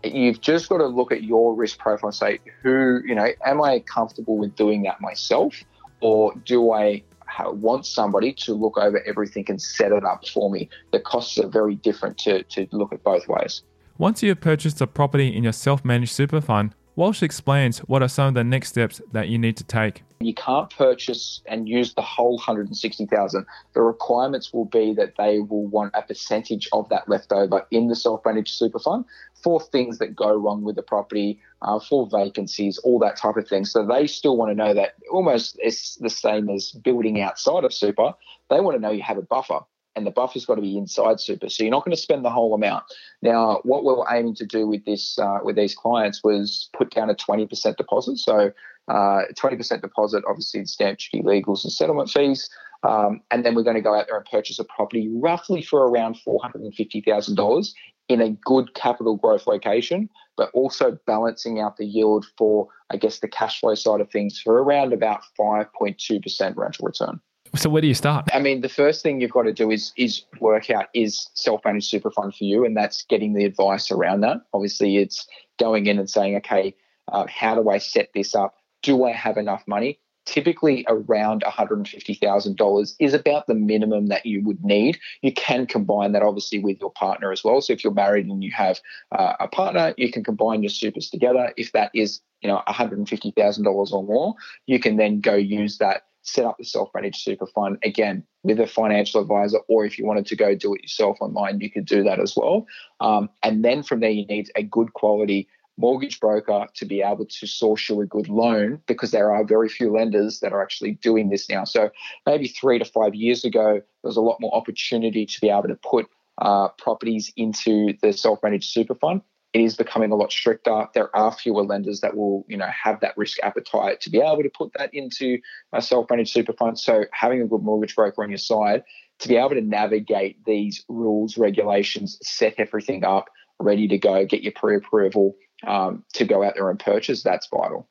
you've 0.03 0.41
just 0.41 0.69
got 0.69 0.79
to 0.79 0.87
look 0.87 1.13
at 1.13 1.23
your 1.23 1.55
risk 1.55 1.79
profile 1.79 2.09
and 2.09 2.15
say, 2.15 2.41
who 2.63 3.01
you 3.07 3.15
know, 3.15 3.29
am 3.47 3.63
I 3.63 3.81
comfortable 3.81 4.37
with 4.37 4.55
doing 4.57 4.83
that 4.83 5.01
myself, 5.01 5.63
or 6.01 6.35
do 6.45 6.73
I 6.73 7.03
want 7.43 7.87
somebody 7.87 8.33
to 8.33 8.55
look 8.55 8.77
over 8.79 9.03
everything 9.07 9.45
and 9.49 9.61
set 9.61 9.93
it 9.93 10.05
up 10.05 10.27
for 10.29 10.51
me. 10.51 10.69
The 10.93 11.01
costs 11.01 11.39
are 11.39 11.49
very 11.49 11.75
different 11.77 12.19
to, 12.19 12.43
to 12.45 12.67
look 12.73 12.93
at 12.93 13.03
both 13.03 13.27
ways. 13.29 13.63
Once 13.99 14.23
you 14.23 14.29
have 14.31 14.41
purchased 14.41 14.81
a 14.81 14.87
property 14.87 15.35
in 15.35 15.45
your 15.45 15.53
self 15.53 15.85
managed 15.85 16.13
super 16.13 16.41
fund, 16.41 16.75
Walsh 16.97 17.25
explains 17.25 17.81
what 17.81 18.03
are 18.03 18.09
some 18.09 18.29
of 18.29 18.35
the 18.35 18.45
next 18.45 18.69
steps 18.69 19.03
that 19.11 19.29
you 19.29 19.37
need 19.37 19.57
to 19.57 19.65
take. 19.65 20.05
You 20.21 20.33
can't 20.33 20.71
purchase 20.71 21.43
and 21.47 21.69
use 21.69 21.93
the 21.95 22.03
whole 22.03 22.37
160,000. 22.37 23.47
The 23.73 23.83
requirements 23.83 24.53
will 24.53 24.67
be 24.67 24.95
that 24.95 25.15
they 25.19 25.41
will 25.41 25.67
want 25.67 25.91
a 25.95 26.03
percentage 26.03 26.69
of 26.73 26.89
that 26.91 27.09
left 27.09 27.33
over 27.33 27.67
in 27.73 27.89
the 27.89 27.97
self-managed 27.97 28.55
super 28.55 28.79
fund 28.79 29.07
for 29.43 29.61
things 29.61 29.99
that 29.99 30.15
go 30.15 30.37
wrong 30.37 30.63
with 30.63 30.77
the 30.77 30.85
property, 30.85 31.41
uh, 31.63 31.81
for 31.81 32.09
vacancies, 32.09 32.79
all 32.79 33.01
that 33.01 33.17
type 33.17 33.37
of 33.37 33.49
thing. 33.49 33.65
So 33.65 33.85
they 33.85 34.07
still 34.07 34.37
want 34.37 34.53
to 34.53 34.55
know 34.55 34.73
that 34.73 34.95
almost 35.11 35.59
it's 35.59 35.97
the 35.97 36.09
same 36.09 36.49
as 36.49 36.71
building 36.71 37.21
outside 37.21 37.65
of 37.65 37.75
super. 37.75 38.13
They 38.51 38.61
want 38.61 38.77
to 38.77 38.81
know 38.81 38.93
you 38.93 39.03
have 39.03 39.19
a 39.19 39.23
buffer 39.23 39.61
and 39.97 40.07
the 40.07 40.11
buffer's 40.11 40.45
got 40.45 40.57
to 40.57 40.63
be 40.63 40.77
inside 40.77 41.21
super. 41.21 41.49
So 41.49 41.63
you're 41.63 41.71
not 41.71 41.85
going 41.85 41.97
to 41.97 42.03
spend 42.03 42.25
the 42.25 42.31
whole 42.31 42.55
amount. 42.55 42.85
Now, 43.23 43.61
what 43.65 43.85
we 43.85 43.93
were 43.93 44.07
aiming 44.11 44.35
to 44.37 44.47
do 44.47 44.67
with 44.67 44.85
this 44.85 45.19
uh, 45.19 45.39
with 45.43 45.57
these 45.57 45.75
clients 45.75 46.23
was 46.25 46.69
put 46.77 46.91
down 46.91 47.11
a 47.11 47.15
20% 47.15 47.77
deposit. 47.77 48.19
So 48.19 48.53
uh, 48.89 49.23
20% 49.33 49.81
deposit, 49.81 50.25
obviously 50.29 50.61
in 50.61 50.67
stamp 50.67 50.99
duty, 50.99 51.23
legals, 51.23 51.65
and 51.65 51.73
settlement 51.73 52.11
fees. 52.11 52.51
Um, 52.83 53.23
and 53.31 53.45
then 53.45 53.55
we're 53.55 53.63
going 53.63 53.77
to 53.77 53.83
go 53.83 53.95
out 53.95 54.07
there 54.09 54.17
and 54.19 54.27
purchase 54.27 54.59
a 54.59 54.65
property 54.65 55.09
roughly 55.11 55.63
for 55.63 55.89
around 55.89 56.19
$450,000 56.27 57.73
in 58.09 58.21
a 58.21 58.31
good 58.31 58.75
capital 58.75 59.17
growth 59.17 59.47
location, 59.47 60.11
but 60.37 60.51
also 60.53 60.99
balancing 61.07 61.61
out 61.61 61.79
the 61.79 61.87
yield 61.87 62.27
for, 62.37 62.69
I 62.91 62.99
guess, 62.99 63.21
the 63.21 63.29
cash 63.29 63.61
flow 63.61 63.75
side 63.75 64.03
of 64.03 64.11
things 64.11 64.39
for 64.39 64.63
around 64.63 64.93
about 64.93 65.23
5.2% 65.41 66.57
rental 66.57 66.87
return. 66.87 67.21
So 67.57 67.71
where 67.71 67.83
do 67.83 67.89
you 67.89 67.95
start? 67.95 68.29
I 68.33 68.41
mean, 68.41 68.63
the 68.63 68.69
first 68.69 69.03
thing 69.03 69.21
you've 69.21 69.31
got 69.31 69.43
to 69.43 69.53
do 69.53 69.71
is 69.71 69.93
is 69.97 70.25
work 70.41 70.71
out 70.71 70.87
is 70.93 71.31
self-managed 71.35 71.89
super 71.89 72.11
fund 72.11 72.35
for 72.35 72.45
you, 72.45 72.65
and 72.65 72.77
that's 72.77 73.05
getting 73.05 73.35
the 73.35 73.45
advice 73.45 73.91
around 73.91 74.21
that. 74.23 74.39
Obviously, 74.53 74.97
it's 74.97 75.27
going 75.59 75.87
in 75.87 75.99
and 75.99 76.11
saying, 76.11 76.37
okay, 76.37 76.75
uh, 77.13 77.27
how 77.29 77.55
do 77.55 77.71
I 77.71 77.79
set 77.79 78.11
this 78.15 78.35
up? 78.35 78.57
Do 78.83 79.05
I 79.05 79.13
have 79.13 79.37
enough 79.37 79.63
money? 79.67 80.01
Typically, 80.27 80.87
around 80.89 81.43
$150,000 81.47 82.95
is 82.99 83.13
about 83.13 83.47
the 83.47 83.55
minimum 83.55 84.07
that 84.07 84.25
you 84.25 84.43
would 84.43 84.65
need. 84.65 84.99
You 85.21 85.35
can 85.35 85.67
combine 85.67 86.13
that 86.13 86.23
obviously 86.23 86.61
with 86.61 86.81
your 86.81 86.91
partner 86.93 87.31
as 87.31 87.45
well. 87.45 87.61
So, 87.61 87.73
if 87.75 87.85
you're 87.85 87.93
married 87.93 88.27
and 88.27 88.43
you 88.43 88.51
have 88.53 88.81
uh, 89.13 89.35
a 89.39 89.49
partner, 89.49 89.95
you 89.97 90.11
can 90.11 90.25
combine 90.25 90.63
your 90.63 90.71
supers 90.71 91.11
together. 91.11 91.53
If 91.57 91.73
that 91.73 91.91
is, 91.95 92.21
you 92.41 92.49
know, 92.49 92.63
$150,000 92.67 93.93
or 93.93 94.03
more, 94.03 94.35
you 94.67 94.81
can 94.81 94.97
then 94.97 95.21
go 95.21 95.35
use 95.35 95.79
that 95.79 96.05
set 96.25 96.45
up 96.45 96.57
the 96.59 96.65
self-managed 96.65 97.21
super 97.21 97.47
fund 97.47 97.79
again 97.85 98.25
with 98.43 98.59
a 98.59 98.67
financial 98.67 99.21
advisor 99.21 99.59
or 99.69 99.85
if 99.85 99.99
you 99.99 100.07
wanted 100.07 100.27
to 100.27 100.35
go 100.35 100.55
do 100.55 100.75
it 100.75 100.83
yourself 100.83 101.19
online 101.21 101.61
you 101.61 101.71
could 101.71 101.85
do 101.85 102.03
that 102.03 102.19
as 102.19 102.35
well. 102.37 102.67
Um, 103.01 103.29
and 103.43 103.65
then 103.65 103.83
from 103.83 104.01
there 104.01 104.11
you 104.11 104.27
need 104.27 104.51
a 104.57 104.63
good 104.63 104.95
quality 104.95 105.49
mortgage 105.77 106.21
broker 106.21 106.67
to 106.75 106.85
be 106.85 107.03
able 107.03 107.27
to 107.27 107.47
source 107.47 107.89
you 107.89 108.01
a 108.01 108.07
good 108.07 108.29
loan 108.29 108.81
because 108.87 109.11
there 109.11 109.33
are 109.33 109.45
very 109.45 109.69
few 109.69 109.93
lenders 109.93 110.41
that 110.41 110.53
are 110.53 110.63
actually 110.63 110.93
doing 110.93 111.29
this 111.29 111.49
now. 111.49 111.65
So 111.65 111.91
maybe 112.27 112.49
three 112.49 112.79
to 112.79 112.85
five 112.85 113.15
years 113.15 113.45
ago 113.45 113.75
there 113.75 114.09
was 114.09 114.17
a 114.17 114.23
lot 114.23 114.41
more 114.41 114.55
opportunity 114.55 115.27
to 115.27 115.41
be 115.41 115.51
able 115.51 115.69
to 115.69 115.77
put 115.77 116.07
uh, 116.39 116.69
properties 116.79 117.33
into 117.37 117.95
the 118.03 118.13
self-managed 118.13 118.71
super 118.71 118.95
fund 118.95 119.21
it 119.55 119.61
is 119.61 119.77
becoming 119.77 120.11
a 120.11 120.17
lot 120.17 120.33
stricter. 120.33 120.89
There 120.95 121.15
are 121.17 121.31
fewer 121.31 121.63
lenders 121.63 122.01
that 122.01 122.17
will, 122.17 122.45
you 122.49 122.57
know, 122.57 122.67
have 122.67 122.99
that 123.01 123.17
risk 123.17 123.39
appetite 123.41 124.01
to 124.01 124.11
be 124.11 124.19
able 124.19 124.43
to 124.43 124.51
put 124.51 124.73
that 124.77 124.93
into 124.93 125.39
a 125.73 125.81
self-managed 125.81 126.33
super 126.33 126.53
fund. 126.53 126.77
So 126.79 127.05
having 127.13 127.41
a 127.41 127.47
good 127.47 127.63
mortgage 127.63 127.95
broker 127.95 128.25
on 128.25 128.31
your 128.31 128.39
side 128.39 128.83
to 129.21 129.29
be 129.29 129.37
able 129.37 129.51
to 129.51 129.61
navigate 129.61 130.45
these 130.45 130.85
rules, 130.89 131.39
regulations, 131.39 132.19
set 132.21 132.55
everything 132.59 133.05
up, 133.05 133.27
ready 133.61 133.87
to 133.87 133.97
go, 133.97 134.27
get 134.27 134.43
your 134.43 134.53
pre-approval 134.53 135.37
um, 135.65 136.05
to 136.15 136.25
go 136.25 136.43
out 136.43 136.55
there 136.57 136.69
and 136.69 136.81
purchase, 136.81 137.23
that's 137.23 137.47
vital. 137.47 137.89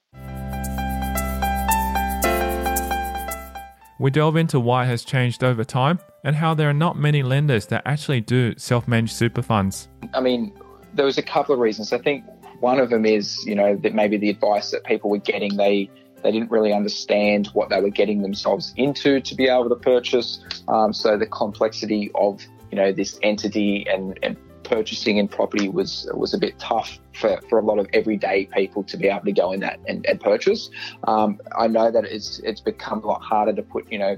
We 4.00 4.12
delve 4.12 4.36
into 4.36 4.60
why 4.60 4.84
it 4.84 4.88
has 4.88 5.06
changed 5.06 5.46
over 5.46 5.64
time 5.64 6.00
and 6.26 6.36
how 6.36 6.54
there 6.56 6.70
are 6.70 6.74
not 6.74 6.98
many 6.98 7.24
lenders 7.24 7.68
that 7.68 7.84
actually 7.86 8.20
do 8.20 8.54
self 8.58 8.86
managed 8.86 9.14
super 9.14 9.42
funds. 9.42 9.88
I 10.14 10.20
mean, 10.20 10.54
there 10.94 11.06
was 11.06 11.18
a 11.18 11.24
couple 11.24 11.54
of 11.54 11.60
reasons. 11.60 11.94
I 11.94 11.98
think 11.98 12.26
one 12.60 12.80
of 12.80 12.90
them 12.90 13.06
is, 13.06 13.46
you 13.46 13.56
know, 13.56 13.76
that 13.78 13.94
maybe 13.94 14.18
the 14.18 14.30
advice 14.30 14.72
that 14.72 14.84
people 14.84 15.10
were 15.10 15.18
getting, 15.18 15.58
they 15.58 15.90
they 16.24 16.32
didn't 16.32 16.52
really 16.52 16.72
understand 16.72 17.48
what 17.48 17.70
they 17.70 17.82
were 17.82 17.90
getting 17.90 18.22
themselves 18.22 18.74
into 18.78 19.20
to 19.20 19.36
be 19.36 19.48
able 19.48 19.68
to 19.70 19.76
purchase. 19.76 20.40
Um, 20.70 20.94
so 20.94 21.18
the 21.18 21.26
complexity 21.28 22.10
of, 22.16 22.42
you 22.72 22.78
know, 22.78 22.94
this 22.94 23.20
entity 23.22 23.86
and, 23.90 24.18
and 24.24 24.38
purchasing 24.64 25.18
in 25.18 25.28
property 25.28 25.68
was 25.68 26.10
was 26.14 26.34
a 26.34 26.38
bit 26.38 26.58
tough 26.60 26.98
for, 27.14 27.38
for 27.50 27.60
a 27.60 27.62
lot 27.62 27.78
of 27.78 27.88
everyday 27.92 28.46
people 28.54 28.82
to 28.84 28.96
be 28.96 29.08
able 29.08 29.26
to 29.26 29.34
go 29.34 29.52
in 29.52 29.60
that 29.60 29.80
and, 29.88 30.06
and 30.06 30.22
purchase. 30.22 30.70
Um, 31.06 31.42
I 31.58 31.68
know 31.68 31.92
that 31.92 32.06
it's 32.06 32.40
it's 32.40 32.62
become 32.62 33.04
a 33.04 33.08
lot 33.08 33.22
harder 33.22 33.54
to 33.54 33.62
put, 33.62 33.92
you 33.92 34.00
know, 34.00 34.16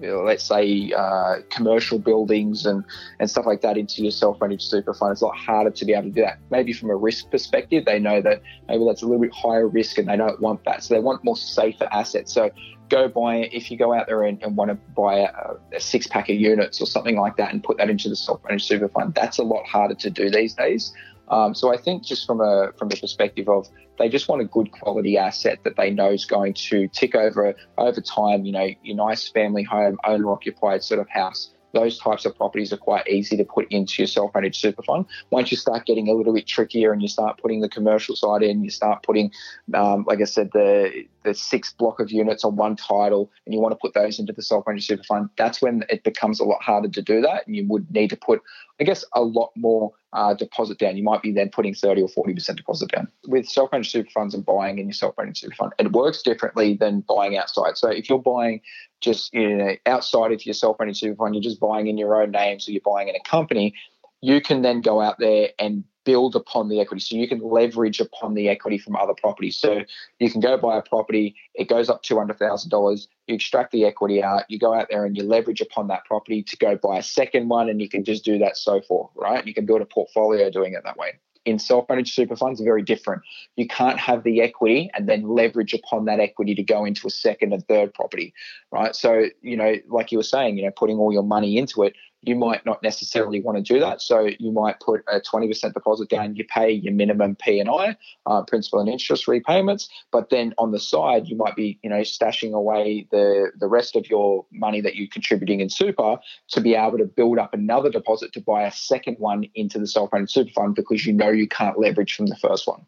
let's 0.00 0.44
say 0.44 0.92
uh, 0.92 1.36
commercial 1.50 1.98
buildings 1.98 2.66
and, 2.66 2.84
and 3.18 3.30
stuff 3.30 3.46
like 3.46 3.60
that 3.62 3.76
into 3.76 4.02
your 4.02 4.10
self-managed 4.10 4.62
super 4.62 4.94
fund. 4.94 5.12
It's 5.12 5.20
a 5.20 5.26
lot 5.26 5.36
harder 5.36 5.70
to 5.70 5.84
be 5.84 5.92
able 5.92 6.04
to 6.04 6.10
do 6.10 6.22
that. 6.22 6.38
Maybe 6.50 6.72
from 6.72 6.90
a 6.90 6.96
risk 6.96 7.30
perspective, 7.30 7.84
they 7.84 7.98
know 7.98 8.20
that 8.22 8.42
maybe 8.68 8.84
that's 8.86 9.02
a 9.02 9.06
little 9.06 9.22
bit 9.22 9.32
higher 9.34 9.66
risk 9.66 9.98
and 9.98 10.08
they 10.08 10.16
don't 10.16 10.40
want 10.40 10.64
that. 10.64 10.84
So 10.84 10.94
they 10.94 11.00
want 11.00 11.24
more 11.24 11.36
safer 11.36 11.88
assets. 11.90 12.32
So 12.32 12.50
go 12.88 13.08
buy 13.08 13.36
it. 13.36 13.52
If 13.52 13.70
you 13.70 13.76
go 13.76 13.92
out 13.92 14.06
there 14.06 14.22
and, 14.24 14.42
and 14.42 14.56
want 14.56 14.70
to 14.70 14.74
buy 14.74 15.18
a, 15.18 15.54
a, 15.74 15.80
six 15.80 16.06
pack 16.06 16.28
of 16.28 16.36
units 16.36 16.80
or 16.80 16.86
something 16.86 17.16
like 17.16 17.36
that 17.36 17.52
and 17.52 17.62
put 17.62 17.78
that 17.78 17.90
into 17.90 18.08
the 18.08 18.16
self-managed 18.16 18.66
super 18.66 18.88
fund, 18.88 19.14
that's 19.14 19.38
a 19.38 19.42
lot 19.42 19.66
harder 19.66 19.94
to 19.94 20.10
do 20.10 20.30
these 20.30 20.54
days. 20.54 20.92
Um, 21.28 21.54
so 21.54 21.72
I 21.72 21.76
think 21.76 22.04
just 22.04 22.26
from 22.26 22.40
a 22.40 22.72
from 22.78 22.88
a 22.92 22.96
perspective 22.96 23.48
of 23.48 23.68
they 23.98 24.08
just 24.08 24.28
want 24.28 24.42
a 24.42 24.44
good 24.44 24.70
quality 24.72 25.18
asset 25.18 25.60
that 25.64 25.76
they 25.76 25.90
know 25.90 26.10
is 26.10 26.24
going 26.24 26.54
to 26.54 26.88
tick 26.88 27.14
over 27.14 27.54
over 27.78 28.00
time. 28.00 28.44
You 28.44 28.52
know, 28.52 28.68
your 28.82 28.96
nice 28.96 29.28
family 29.28 29.62
home, 29.62 29.98
owner 30.04 30.30
occupied 30.30 30.82
sort 30.82 31.00
of 31.00 31.08
house 31.08 31.50
those 31.76 31.98
types 31.98 32.24
of 32.24 32.34
properties 32.34 32.72
are 32.72 32.78
quite 32.78 33.06
easy 33.06 33.36
to 33.36 33.44
put 33.44 33.70
into 33.70 34.02
your 34.02 34.06
self-managed 34.06 34.60
super 34.60 34.82
fund. 34.82 35.04
Once 35.30 35.50
you 35.50 35.56
start 35.56 35.84
getting 35.84 36.08
a 36.08 36.12
little 36.12 36.32
bit 36.32 36.46
trickier 36.46 36.92
and 36.92 37.02
you 37.02 37.08
start 37.08 37.38
putting 37.40 37.60
the 37.60 37.68
commercial 37.68 38.16
side 38.16 38.42
in, 38.42 38.64
you 38.64 38.70
start 38.70 39.02
putting, 39.02 39.30
um, 39.74 40.04
like 40.06 40.20
I 40.20 40.24
said, 40.24 40.50
the 40.52 41.04
the 41.26 41.34
six 41.34 41.72
block 41.72 41.98
of 41.98 42.10
units 42.10 42.44
on 42.44 42.54
one 42.54 42.76
title, 42.76 43.30
and 43.44 43.54
you 43.54 43.60
want 43.60 43.72
to 43.72 43.78
put 43.78 43.94
those 43.94 44.18
into 44.18 44.32
the 44.32 44.42
self-managed 44.42 44.86
super 44.86 45.02
fund. 45.02 45.28
That's 45.36 45.60
when 45.60 45.84
it 45.90 46.04
becomes 46.04 46.38
a 46.38 46.44
lot 46.44 46.62
harder 46.62 46.88
to 46.88 47.02
do 47.02 47.20
that, 47.20 47.46
and 47.46 47.56
you 47.56 47.66
would 47.66 47.90
need 47.90 48.10
to 48.10 48.16
put, 48.16 48.40
I 48.80 48.84
guess, 48.84 49.04
a 49.12 49.22
lot 49.22 49.50
more 49.56 49.92
uh, 50.12 50.34
deposit 50.34 50.78
down. 50.78 50.96
You 50.96 51.02
might 51.02 51.22
be 51.22 51.32
then 51.32 51.50
putting 51.50 51.74
30 51.74 52.02
or 52.02 52.08
40% 52.08 52.56
deposit 52.56 52.90
down. 52.90 53.08
With 53.26 53.48
self 53.48 53.72
managed 53.72 53.90
super 53.90 54.08
funds 54.10 54.34
and 54.34 54.46
buying 54.46 54.78
in 54.78 54.86
your 54.86 54.94
self 54.94 55.16
managed 55.18 55.38
super 55.38 55.56
fund, 55.56 55.72
it 55.78 55.92
works 55.92 56.22
differently 56.22 56.74
than 56.74 57.00
buying 57.00 57.36
outside. 57.36 57.76
So 57.76 57.90
if 57.90 58.08
you're 58.08 58.18
buying 58.18 58.60
just 59.00 59.34
you 59.34 59.56
know, 59.56 59.76
outside 59.84 60.30
of 60.30 60.46
your 60.46 60.54
self 60.54 60.78
managed 60.78 61.00
super 61.00 61.16
fund, 61.16 61.34
you're 61.34 61.42
just 61.42 61.60
buying 61.60 61.88
in 61.88 61.98
your 61.98 62.22
own 62.22 62.30
name, 62.30 62.60
so 62.60 62.70
you're 62.70 62.80
buying 62.84 63.08
in 63.08 63.16
a 63.16 63.28
company, 63.28 63.74
you 64.20 64.40
can 64.40 64.62
then 64.62 64.80
go 64.80 65.00
out 65.00 65.18
there 65.18 65.50
and 65.58 65.84
build 66.06 66.36
upon 66.36 66.68
the 66.68 66.80
equity. 66.80 67.00
So 67.00 67.16
you 67.16 67.28
can 67.28 67.40
leverage 67.40 68.00
upon 68.00 68.32
the 68.34 68.48
equity 68.48 68.78
from 68.78 68.96
other 68.96 69.12
properties. 69.12 69.56
So 69.56 69.80
you 70.20 70.30
can 70.30 70.40
go 70.40 70.56
buy 70.56 70.78
a 70.78 70.82
property, 70.82 71.34
it 71.54 71.68
goes 71.68 71.90
up 71.90 72.02
$200,000, 72.02 73.06
you 73.26 73.34
extract 73.34 73.72
the 73.72 73.84
equity 73.84 74.22
out, 74.22 74.44
you 74.48 74.58
go 74.58 74.72
out 74.72 74.86
there 74.88 75.04
and 75.04 75.16
you 75.16 75.24
leverage 75.24 75.60
upon 75.60 75.88
that 75.88 76.04
property 76.06 76.42
to 76.44 76.56
go 76.56 76.76
buy 76.76 76.98
a 76.98 77.02
second 77.02 77.48
one, 77.48 77.68
and 77.68 77.82
you 77.82 77.88
can 77.88 78.04
just 78.04 78.24
do 78.24 78.38
that 78.38 78.56
so 78.56 78.80
forth, 78.80 79.10
right? 79.16 79.46
You 79.46 79.52
can 79.52 79.66
build 79.66 79.82
a 79.82 79.86
portfolio 79.86 80.48
doing 80.48 80.72
it 80.72 80.84
that 80.84 80.96
way 80.96 81.18
in 81.46 81.60
self-managed 81.60 82.12
super 82.12 82.36
funds 82.36 82.60
very 82.60 82.82
different. 82.82 83.22
You 83.54 83.68
can't 83.68 84.00
have 84.00 84.24
the 84.24 84.42
equity 84.42 84.90
and 84.92 85.08
then 85.08 85.22
leverage 85.28 85.72
upon 85.72 86.04
that 86.06 86.18
equity 86.18 86.56
to 86.56 86.62
go 86.62 86.84
into 86.84 87.06
a 87.06 87.10
second 87.10 87.52
and 87.52 87.66
third 87.66 87.94
property, 87.94 88.34
right? 88.72 88.94
So, 88.94 89.26
you 89.42 89.56
know, 89.56 89.76
like 89.88 90.10
you 90.10 90.18
were 90.18 90.24
saying, 90.24 90.58
you 90.58 90.64
know, 90.64 90.72
putting 90.72 90.98
all 90.98 91.12
your 91.12 91.22
money 91.22 91.56
into 91.56 91.84
it, 91.84 91.94
you 92.22 92.34
might 92.34 92.66
not 92.66 92.82
necessarily 92.82 93.40
want 93.40 93.56
to 93.56 93.62
do 93.62 93.80
that. 93.80 94.02
So 94.02 94.28
you 94.38 94.50
might 94.50 94.80
put 94.80 95.04
a 95.08 95.20
20% 95.20 95.72
deposit 95.72 96.08
down, 96.08 96.34
you 96.34 96.44
pay 96.44 96.70
your 96.70 96.92
minimum 96.92 97.36
P&I, 97.36 97.96
uh, 98.26 98.42
principal 98.42 98.80
and 98.80 98.88
interest 98.88 99.28
repayments, 99.28 99.88
but 100.10 100.30
then 100.30 100.54
on 100.58 100.72
the 100.72 100.80
side, 100.80 101.28
you 101.28 101.36
might 101.36 101.54
be, 101.54 101.78
you 101.82 101.90
know, 101.90 102.00
stashing 102.00 102.52
away 102.52 103.06
the, 103.10 103.52
the 103.58 103.68
rest 103.68 103.96
of 103.96 104.08
your 104.10 104.44
money 104.52 104.80
that 104.80 104.96
you're 104.96 105.08
contributing 105.12 105.60
in 105.60 105.70
super 105.70 106.16
to 106.48 106.60
be 106.60 106.74
able 106.74 106.98
to 106.98 107.04
build 107.04 107.38
up 107.38 107.54
another 107.54 107.90
deposit 107.90 108.32
to 108.32 108.40
buy 108.40 108.64
a 108.64 108.72
second 108.72 109.16
one 109.18 109.46
into 109.54 109.78
the 109.78 109.86
self-managed 109.86 110.32
super 110.32 110.50
fund 110.50 110.74
because 110.74 111.06
you 111.06 111.12
know 111.12 111.30
you 111.30 111.46
can't 111.46 111.78
leverage 111.78 112.14
from 112.14 112.26
the 112.26 112.36
first 112.36 112.66
one. 112.66 112.84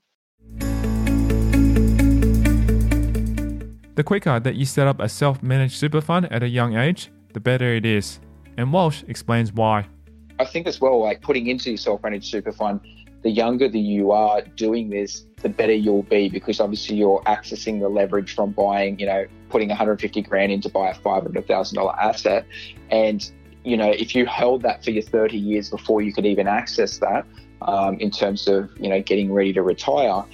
The 3.94 4.04
quicker 4.04 4.38
that 4.38 4.54
you 4.54 4.64
set 4.64 4.86
up 4.86 5.00
a 5.00 5.08
self 5.08 5.42
managed 5.42 5.76
super 5.76 6.00
fund 6.00 6.32
at 6.32 6.42
a 6.42 6.48
young 6.48 6.76
age, 6.76 7.10
the 7.32 7.40
better 7.40 7.74
it 7.74 7.84
is 7.84 8.20
and 8.58 8.72
Walsh 8.72 9.04
explains 9.08 9.52
why. 9.52 9.86
I 10.38 10.44
think 10.44 10.66
as 10.66 10.80
well, 10.80 11.00
like 11.00 11.22
putting 11.22 11.46
into 11.46 11.70
your 11.70 11.78
self-managed 11.78 12.26
super 12.26 12.52
fund, 12.52 12.80
the 13.22 13.30
younger 13.30 13.68
that 13.68 13.78
you 13.78 14.10
are 14.10 14.42
doing 14.42 14.90
this, 14.90 15.26
the 15.42 15.48
better 15.48 15.72
you'll 15.72 16.02
be 16.02 16.28
because 16.28 16.60
obviously 16.60 16.96
you're 16.96 17.22
accessing 17.22 17.80
the 17.80 17.88
leverage 17.88 18.34
from 18.34 18.52
buying, 18.52 18.98
you 18.98 19.06
know, 19.06 19.26
putting 19.48 19.68
150 19.68 20.22
grand 20.22 20.52
in 20.52 20.60
to 20.60 20.68
buy 20.68 20.90
a 20.90 20.94
$500,000 20.94 21.98
asset. 21.98 22.46
And, 22.90 23.30
you 23.64 23.76
know, 23.76 23.90
if 23.90 24.14
you 24.14 24.26
held 24.26 24.62
that 24.62 24.84
for 24.84 24.90
your 24.90 25.02
30 25.02 25.36
years 25.36 25.70
before 25.70 26.02
you 26.02 26.12
could 26.12 26.26
even 26.26 26.46
access 26.46 26.98
that 26.98 27.26
um, 27.62 27.98
in 27.98 28.10
terms 28.10 28.46
of, 28.48 28.70
you 28.78 28.88
know, 28.88 29.00
getting 29.02 29.32
ready 29.32 29.52
to 29.52 29.62
retire, 29.62 30.24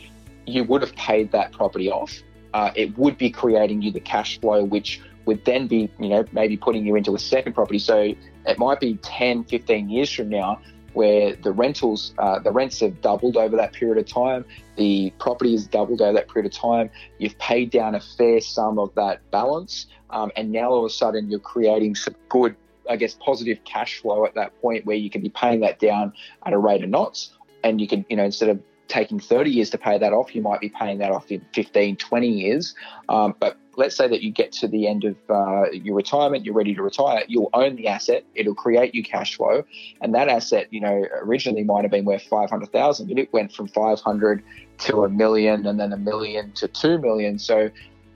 you 0.46 0.64
would 0.64 0.82
have 0.82 0.94
paid 0.96 1.30
that 1.32 1.52
property 1.52 1.90
off. 1.90 2.12
Uh, 2.52 2.70
it 2.76 2.96
would 2.98 3.18
be 3.18 3.30
creating 3.30 3.82
you 3.82 3.90
the 3.90 4.00
cash 4.00 4.40
flow, 4.40 4.62
which 4.62 5.00
would 5.26 5.44
then 5.44 5.66
be, 5.66 5.90
you 5.98 6.08
know, 6.08 6.24
maybe 6.32 6.56
putting 6.56 6.86
you 6.86 6.96
into 6.96 7.14
a 7.14 7.18
second 7.18 7.54
property. 7.54 7.78
So 7.78 8.14
it 8.46 8.58
might 8.58 8.80
be 8.80 8.96
10, 8.96 9.44
15 9.44 9.88
years 9.88 10.12
from 10.12 10.28
now 10.28 10.60
where 10.94 11.34
the 11.34 11.52
rentals, 11.52 12.14
uh, 12.18 12.38
the 12.38 12.52
rents 12.52 12.80
have 12.80 13.00
doubled 13.00 13.36
over 13.36 13.56
that 13.56 13.72
period 13.72 13.98
of 13.98 14.06
time. 14.06 14.44
The 14.76 15.12
property 15.18 15.52
has 15.52 15.66
doubled 15.66 16.00
over 16.00 16.12
that 16.14 16.28
period 16.28 16.52
of 16.52 16.58
time. 16.58 16.88
You've 17.18 17.36
paid 17.38 17.70
down 17.70 17.94
a 17.96 18.00
fair 18.00 18.40
sum 18.40 18.78
of 18.78 18.94
that 18.94 19.28
balance. 19.30 19.86
Um, 20.10 20.30
and 20.36 20.52
now 20.52 20.70
all 20.70 20.84
of 20.84 20.84
a 20.84 20.94
sudden 20.94 21.28
you're 21.28 21.40
creating 21.40 21.96
some 21.96 22.14
good, 22.28 22.54
I 22.88 22.96
guess, 22.96 23.14
positive 23.14 23.58
cash 23.64 24.00
flow 24.00 24.24
at 24.24 24.34
that 24.36 24.58
point 24.60 24.86
where 24.86 24.96
you 24.96 25.10
can 25.10 25.20
be 25.20 25.30
paying 25.30 25.60
that 25.60 25.80
down 25.80 26.12
at 26.46 26.52
a 26.52 26.58
rate 26.58 26.84
of 26.84 26.90
knots. 26.90 27.36
And 27.64 27.80
you 27.80 27.88
can, 27.88 28.06
you 28.08 28.16
know, 28.16 28.24
instead 28.24 28.50
of 28.50 28.62
taking 28.86 29.18
30 29.18 29.50
years 29.50 29.70
to 29.70 29.78
pay 29.78 29.98
that 29.98 30.12
off, 30.12 30.34
you 30.34 30.42
might 30.42 30.60
be 30.60 30.68
paying 30.68 30.98
that 30.98 31.10
off 31.10 31.30
in 31.32 31.44
15, 31.52 31.96
20 31.96 32.28
years. 32.28 32.74
Um, 33.08 33.34
but 33.40 33.56
let's 33.76 33.96
say 33.96 34.08
that 34.08 34.22
you 34.22 34.30
get 34.30 34.52
to 34.52 34.68
the 34.68 34.86
end 34.86 35.04
of 35.04 35.16
uh, 35.28 35.70
your 35.70 35.96
retirement, 35.96 36.44
you're 36.44 36.54
ready 36.54 36.74
to 36.74 36.82
retire, 36.82 37.24
you'll 37.28 37.50
own 37.52 37.76
the 37.76 37.88
asset, 37.88 38.24
it'll 38.34 38.54
create 38.54 38.94
you 38.94 39.02
cash 39.02 39.36
flow. 39.36 39.64
And 40.00 40.14
that 40.14 40.28
asset, 40.28 40.68
you 40.70 40.80
know, 40.80 41.04
originally 41.22 41.64
might 41.64 41.82
have 41.82 41.90
been 41.90 42.04
worth 42.04 42.22
500,000, 42.22 43.08
but 43.08 43.18
it 43.18 43.32
went 43.32 43.52
from 43.52 43.68
500 43.68 44.42
to 44.78 45.04
a 45.04 45.08
million 45.08 45.66
and 45.66 45.78
then 45.78 45.92
a 45.92 45.96
million 45.96 46.52
to 46.52 46.68
2 46.68 46.98
million. 46.98 47.38
So 47.38 47.70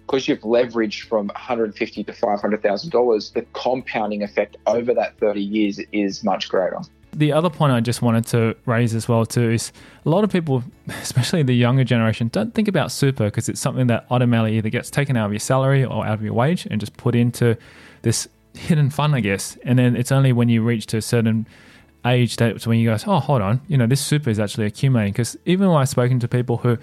because 0.07 0.27
you've 0.27 0.41
leveraged 0.41 1.07
from 1.09 1.27
150 1.29 2.05
to 2.05 2.13
$500,000, 2.13 3.33
the 3.35 3.43
compounding 3.53 4.23
effect 4.23 4.57
over 4.67 4.95
that 4.95 5.19
30 5.19 5.41
years 5.41 5.81
is 5.93 6.25
much 6.25 6.49
greater 6.49 6.81
the 7.13 7.33
other 7.33 7.51
point 7.51 7.73
I 7.73 7.81
just 7.81 8.03
wanted 8.03 8.27
to 8.29 8.57
raise 8.67 8.95
as 8.95 9.09
well 9.09 9.27
too 9.27 9.51
is 9.51 9.73
a 10.05 10.11
lot 10.11 10.25
of 10.25 10.31
people, 10.31 10.63
especially 10.89 11.43
the 11.43 11.55
younger 11.55 11.85
generation, 11.85 12.29
don't 12.29 12.55
think 12.55 12.69
about 12.69 12.93
super 12.93 13.25
because 13.25 13.49
it's 13.49 13.61
something 13.61 13.87
that 13.89 14.07
automatically 14.11 14.59
either 14.59 14.71
gets 14.71 14.91
taken 14.91 15.17
out 15.17 15.27
of 15.27 15.33
your 15.33 15.41
salary 15.41 15.85
or 15.85 16.07
out 16.07 16.15
of 16.15 16.23
your 16.23 16.35
wage 16.35 16.67
and 16.71 16.81
just 16.81 16.97
put 16.97 17.15
into 17.15 17.57
this 18.03 18.29
hidden 18.55 18.91
fund, 18.91 19.15
I 19.15 19.21
guess. 19.21 19.57
And 19.65 19.79
then 19.79 19.97
it's 19.97 20.13
only 20.13 20.33
when 20.33 20.49
you 20.49 20.63
reach 20.63 20.87
to 20.87 20.97
a 20.99 21.03
certain 21.03 21.47
age 22.05 22.37
that 22.37 22.67
when 22.67 22.79
you 22.79 22.89
go, 22.89 22.97
oh, 23.07 23.21
hold 23.21 23.43
on, 23.43 23.61
you 23.69 23.77
know, 23.77 23.87
this 23.87 24.01
super 24.01 24.31
is 24.31 24.39
actually 24.39 24.67
accumulating. 24.67 25.13
Because 25.13 25.37
even 25.45 25.69
when 25.69 25.79
I've 25.79 25.89
spoken 25.89 26.21
to 26.21 26.29
people 26.29 26.59
who 26.59 26.79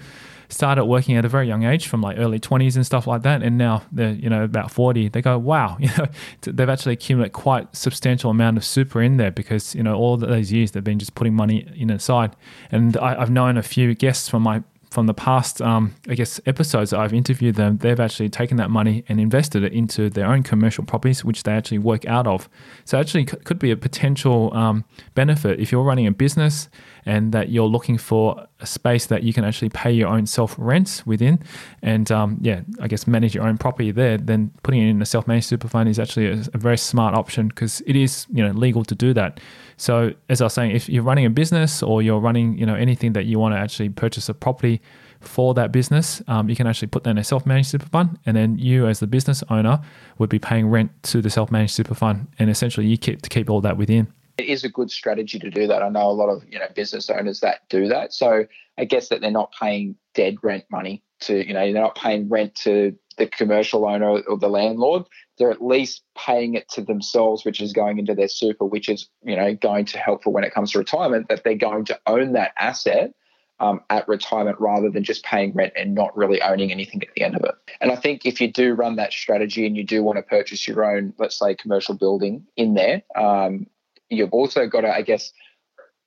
started 0.48 0.84
working 0.84 1.16
at 1.16 1.24
a 1.24 1.28
very 1.28 1.46
young 1.46 1.64
age 1.64 1.86
from 1.86 2.00
like 2.00 2.18
early 2.18 2.38
20s 2.38 2.76
and 2.76 2.86
stuff 2.86 3.06
like 3.06 3.22
that 3.22 3.42
and 3.42 3.58
now 3.58 3.82
they're 3.92 4.12
you 4.12 4.28
know 4.28 4.44
about 4.44 4.70
40 4.70 5.08
they 5.08 5.22
go 5.22 5.38
wow 5.38 5.76
you 5.80 5.88
know 5.98 6.06
they've 6.42 6.68
actually 6.68 6.94
accumulated 6.94 7.32
quite 7.32 7.74
substantial 7.74 8.30
amount 8.30 8.56
of 8.56 8.64
super 8.64 9.02
in 9.02 9.16
there 9.16 9.30
because 9.30 9.74
you 9.74 9.82
know 9.82 9.94
all 9.94 10.16
those 10.16 10.52
years 10.52 10.72
they've 10.72 10.84
been 10.84 10.98
just 10.98 11.14
putting 11.14 11.34
money 11.34 11.66
in 11.76 11.90
aside 11.90 12.36
and 12.70 12.96
I, 12.96 13.20
i've 13.20 13.30
known 13.30 13.56
a 13.56 13.62
few 13.62 13.94
guests 13.94 14.28
from 14.28 14.42
my 14.42 14.62
from 14.90 15.06
the 15.06 15.14
past, 15.14 15.60
um, 15.60 15.94
I 16.08 16.14
guess, 16.14 16.40
episodes 16.46 16.92
I've 16.92 17.12
interviewed 17.12 17.56
them, 17.56 17.76
they've 17.78 18.00
actually 18.00 18.28
taken 18.30 18.56
that 18.56 18.70
money 18.70 19.04
and 19.08 19.20
invested 19.20 19.62
it 19.62 19.72
into 19.72 20.08
their 20.08 20.26
own 20.26 20.42
commercial 20.42 20.84
properties, 20.84 21.24
which 21.24 21.42
they 21.42 21.52
actually 21.52 21.78
work 21.78 22.06
out 22.06 22.26
of. 22.26 22.48
So, 22.84 22.98
actually, 22.98 23.24
could 23.24 23.58
be 23.58 23.70
a 23.70 23.76
potential 23.76 24.56
um, 24.56 24.84
benefit. 25.14 25.60
If 25.60 25.72
you're 25.72 25.82
running 25.82 26.06
a 26.06 26.12
business 26.12 26.68
and 27.06 27.30
that 27.32 27.50
you're 27.50 27.68
looking 27.68 27.96
for 27.96 28.46
a 28.60 28.66
space 28.66 29.06
that 29.06 29.22
you 29.22 29.32
can 29.32 29.44
actually 29.44 29.68
pay 29.68 29.92
your 29.92 30.08
own 30.08 30.26
self 30.26 30.56
rents 30.58 31.06
within, 31.06 31.38
and 31.80 32.10
um, 32.10 32.38
yeah, 32.42 32.62
I 32.80 32.88
guess 32.88 33.06
manage 33.06 33.34
your 33.34 33.46
own 33.46 33.56
property 33.56 33.92
there. 33.92 34.18
Then 34.18 34.50
putting 34.64 34.82
it 34.82 34.90
in 34.90 35.00
a 35.00 35.06
self 35.06 35.26
managed 35.28 35.46
super 35.46 35.68
fund 35.68 35.88
is 35.88 35.98
actually 36.00 36.26
a, 36.26 36.44
a 36.52 36.58
very 36.58 36.76
smart 36.76 37.14
option 37.14 37.48
because 37.48 37.80
it 37.86 37.94
is 37.94 38.26
you 38.32 38.44
know 38.44 38.50
legal 38.50 38.84
to 38.84 38.94
do 38.94 39.14
that. 39.14 39.40
So 39.76 40.12
as 40.28 40.40
I 40.40 40.44
was 40.44 40.54
saying, 40.54 40.72
if 40.72 40.88
you're 40.88 41.04
running 41.04 41.26
a 41.26 41.30
business 41.30 41.82
or 41.82 42.02
you're 42.02 42.20
running 42.20 42.58
you 42.58 42.66
know 42.66 42.74
anything 42.74 43.12
that 43.12 43.26
you 43.26 43.38
want 43.38 43.54
to 43.54 43.58
actually 43.58 43.88
purchase 43.90 44.28
a 44.28 44.34
property 44.34 44.82
for 45.20 45.54
that 45.54 45.72
business, 45.72 46.22
um, 46.28 46.48
you 46.48 46.56
can 46.56 46.66
actually 46.66 46.88
put 46.88 47.04
that 47.04 47.10
in 47.10 47.18
a 47.18 47.24
self-managed 47.24 47.68
super 47.68 47.86
fund, 47.86 48.18
and 48.26 48.36
then 48.36 48.58
you, 48.58 48.86
as 48.86 49.00
the 49.00 49.06
business 49.06 49.42
owner, 49.48 49.80
would 50.18 50.28
be 50.28 50.38
paying 50.38 50.68
rent 50.68 50.90
to 51.04 51.22
the 51.22 51.30
self-managed 51.30 51.72
super 51.72 51.94
fund, 51.94 52.26
and 52.38 52.50
essentially 52.50 52.86
you 52.86 52.98
keep 52.98 53.22
to 53.22 53.30
keep 53.30 53.48
all 53.48 53.60
that 53.60 53.76
within 53.76 54.12
it 54.38 54.46
is 54.46 54.64
a 54.64 54.68
good 54.68 54.90
strategy 54.90 55.38
to 55.38 55.50
do 55.50 55.66
that. 55.66 55.82
I 55.82 55.88
know 55.88 56.10
a 56.10 56.12
lot 56.12 56.28
of 56.28 56.42
you 56.50 56.58
know 56.58 56.66
business 56.74 57.08
owners 57.10 57.40
that 57.40 57.68
do 57.68 57.88
that. 57.88 58.12
So 58.12 58.46
I 58.78 58.84
guess 58.84 59.08
that 59.08 59.20
they're 59.20 59.30
not 59.30 59.52
paying 59.58 59.96
dead 60.14 60.36
rent 60.42 60.64
money 60.70 61.02
to 61.20 61.46
you 61.46 61.54
know 61.54 61.60
they're 61.72 61.82
not 61.82 61.96
paying 61.96 62.28
rent 62.28 62.54
to 62.56 62.96
the 63.18 63.26
commercial 63.26 63.86
owner 63.86 64.20
or 64.20 64.38
the 64.38 64.48
landlord. 64.48 65.04
They're 65.38 65.50
at 65.50 65.64
least 65.64 66.02
paying 66.16 66.54
it 66.54 66.68
to 66.70 66.82
themselves, 66.82 67.44
which 67.44 67.60
is 67.60 67.72
going 67.72 67.98
into 67.98 68.14
their 68.14 68.28
super, 68.28 68.64
which 68.64 68.88
is 68.88 69.08
you 69.24 69.36
know 69.36 69.54
going 69.54 69.86
to 69.86 69.98
help 69.98 70.22
for 70.22 70.32
when 70.32 70.44
it 70.44 70.52
comes 70.52 70.72
to 70.72 70.78
retirement. 70.78 71.28
That 71.28 71.44
they're 71.44 71.54
going 71.54 71.86
to 71.86 71.98
own 72.06 72.32
that 72.32 72.52
asset 72.58 73.14
um, 73.58 73.80
at 73.88 74.06
retirement 74.06 74.60
rather 74.60 74.90
than 74.90 75.02
just 75.02 75.24
paying 75.24 75.52
rent 75.54 75.72
and 75.76 75.94
not 75.94 76.14
really 76.14 76.42
owning 76.42 76.70
anything 76.70 77.02
at 77.02 77.08
the 77.14 77.22
end 77.22 77.36
of 77.36 77.44
it. 77.44 77.54
And 77.80 77.90
I 77.90 77.96
think 77.96 78.26
if 78.26 78.40
you 78.40 78.52
do 78.52 78.74
run 78.74 78.96
that 78.96 79.12
strategy 79.12 79.66
and 79.66 79.76
you 79.76 79.84
do 79.84 80.02
want 80.02 80.18
to 80.18 80.22
purchase 80.22 80.68
your 80.68 80.84
own, 80.84 81.14
let's 81.18 81.38
say, 81.38 81.54
commercial 81.54 81.94
building 81.94 82.46
in 82.56 82.74
there, 82.74 83.02
um, 83.14 83.66
you've 84.10 84.32
also 84.32 84.66
got 84.66 84.82
to, 84.82 84.90
I 84.90 85.02
guess, 85.02 85.32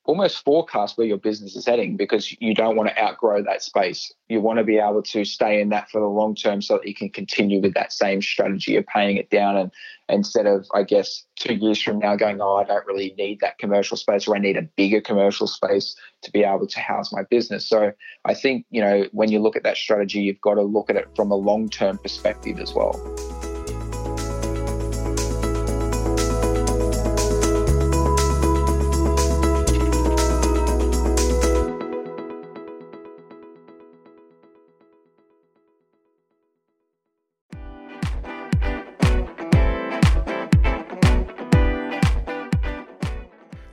almost 0.10 0.44
forecast 0.44 0.98
where 0.98 1.06
your 1.06 1.18
business 1.18 1.56
is 1.56 1.68
heading 1.68 1.96
because 1.96 2.36
you 2.42 2.56
don't 2.56 2.76
want 2.76 2.90
to 2.90 3.00
outgrow 3.00 3.44
that 3.44 3.62
space. 3.62 4.12
You 4.28 4.42
want 4.42 4.58
to 4.58 4.64
be 4.64 4.80
able 4.80 5.04
to 5.04 5.24
stay 5.24 5.62
in 5.62 5.70
that 5.70 5.92
for 5.92 6.02
the 6.02 6.08
long 6.08 6.34
term 6.34 6.64
so 6.64 6.78
that 6.78 6.88
you 6.88 6.96
can 6.96 7.10
continue 7.10 7.62
with 7.62 7.76
that 7.76 7.94
same 7.94 8.20
strategy 8.20 8.76
of 8.76 8.88
paying 8.88 9.18
it 9.18 9.30
down 9.30 9.56
and 9.56 9.72
instead 10.08 10.48
of 10.48 10.66
I 10.74 10.82
guess 10.82 11.24
two 11.36 11.54
years 11.54 11.80
from 11.80 12.00
now 12.00 12.16
going, 12.16 12.42
Oh, 12.42 12.56
I 12.56 12.64
don't 12.64 12.88
really 12.88 13.14
need 13.20 13.40
that 13.42 13.60
commercial 13.60 13.98
space 13.98 14.28
or 14.28 14.36
I 14.36 14.40
need 14.40 14.58
a 14.58 14.64
bigger 14.64 15.00
commercial 15.00 15.46
space 15.46 15.96
to 16.24 16.32
be 16.32 16.44
able 16.44 16.66
to 16.66 16.80
house 16.80 17.14
my 17.14 17.22
business. 17.30 17.70
So 17.70 17.92
I 18.26 18.34
think, 18.34 18.66
you 18.72 18.82
know, 18.82 19.06
when 19.12 19.32
you 19.32 19.40
look 19.40 19.56
at 19.56 19.64
that 19.64 19.78
strategy, 19.78 20.22
you've 20.22 20.42
got 20.42 20.56
to 20.56 20.64
look 20.64 20.90
at 20.90 20.96
it 20.96 21.08
from 21.16 21.30
a 21.30 21.36
long 21.36 21.70
term 21.70 22.00
perspective 22.00 22.60
as 22.60 22.74
well. 22.74 23.39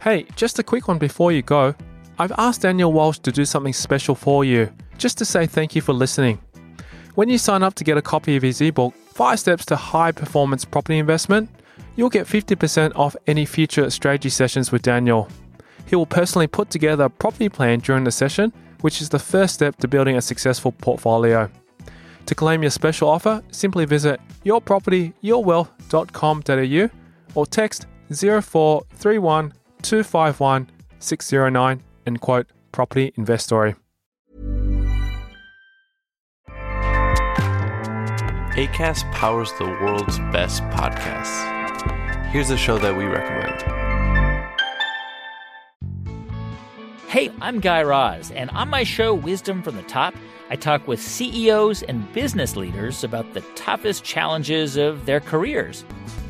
Hey, 0.07 0.23
just 0.37 0.59
a 0.61 0.62
quick 0.62 0.87
one 0.87 0.99
before 0.99 1.33
you 1.33 1.42
go. 1.42 1.75
I've 2.16 2.31
asked 2.38 2.62
Daniel 2.62 2.92
Walsh 2.92 3.19
to 3.19 3.33
do 3.33 3.45
something 3.45 3.73
special 3.73 4.14
for 4.14 4.45
you, 4.45 4.73
just 4.99 5.19
to 5.19 5.25
say 5.25 5.47
thank 5.47 5.75
you 5.75 5.83
for 5.83 5.92
listening. 5.92 6.38
When 7.16 7.29
you 7.29 7.38
sign 7.38 7.64
up 7.64 7.75
to 7.75 7.83
get 7.83 7.99
a 7.99 8.03
copy 8.03 8.37
of 8.37 8.45
his 8.45 8.61
ebook, 8.61 8.95
5 8.95 9.40
Steps 9.40 9.66
to 9.66 9.75
High 9.75 10.12
Performance 10.12 10.64
Property 10.64 10.99
Investment, 10.99 11.51
you'll 11.97 12.09
get 12.09 12.29
50% 12.29 12.92
off 12.95 13.16
any 13.27 13.45
future 13.45 13.90
strategy 13.90 14.29
sessions 14.29 14.71
with 14.71 14.83
Daniel. 14.83 15.29
He 15.87 15.97
will 15.97 16.07
personally 16.07 16.47
put 16.47 16.71
together 16.71 17.07
a 17.07 17.11
property 17.11 17.49
plan 17.49 17.81
during 17.81 18.05
the 18.05 18.12
session, 18.12 18.53
which 18.83 19.03
is 19.03 19.09
the 19.09 19.19
first 19.19 19.55
step 19.55 19.75
to 19.79 19.88
building 19.88 20.19
a 20.19 20.23
successful 20.23 20.71
portfolio. 20.71 21.51
To 22.27 22.35
claim 22.37 22.62
your 22.62 22.71
special 22.71 23.09
offer, 23.09 23.42
simply 23.51 23.87
visit 23.87 24.21
yourpropertyyourwealth.com.au 24.45 26.90
or 27.35 27.47
text 27.47 27.87
0431 28.09 29.53
251 29.87 30.68
609 30.99 31.83
and 32.07 32.20
quote 32.20 32.49
Property 32.72 33.12
Investory. 33.16 33.77
ACAST 38.57 39.12
powers 39.12 39.53
the 39.59 39.64
world's 39.64 40.18
best 40.33 40.62
podcasts. 40.64 41.53
Here's 42.31 42.51
a 42.51 42.57
show 42.57 42.79
that 42.79 42.96
we 42.96 43.05
recommend. 43.05 43.62
Hey, 47.09 47.31
I'm 47.40 47.61
Guy 47.61 47.83
Raz, 47.83 48.33
and 48.33 48.51
on 48.51 48.68
my 48.68 48.83
show, 48.83 49.14
Wisdom 49.14 49.62
from 49.62 49.77
the 49.77 49.83
Top, 49.83 50.14
I 50.51 50.57
talk 50.57 50.88
with 50.88 51.01
CEOs 51.01 51.85
and 51.85 52.12
business 52.12 52.57
leaders 52.57 53.05
about 53.05 53.35
the 53.35 53.42
toughest 53.55 54.03
challenges 54.03 54.77
of 54.77 55.07
their 55.07 55.20
careers. 55.20 55.85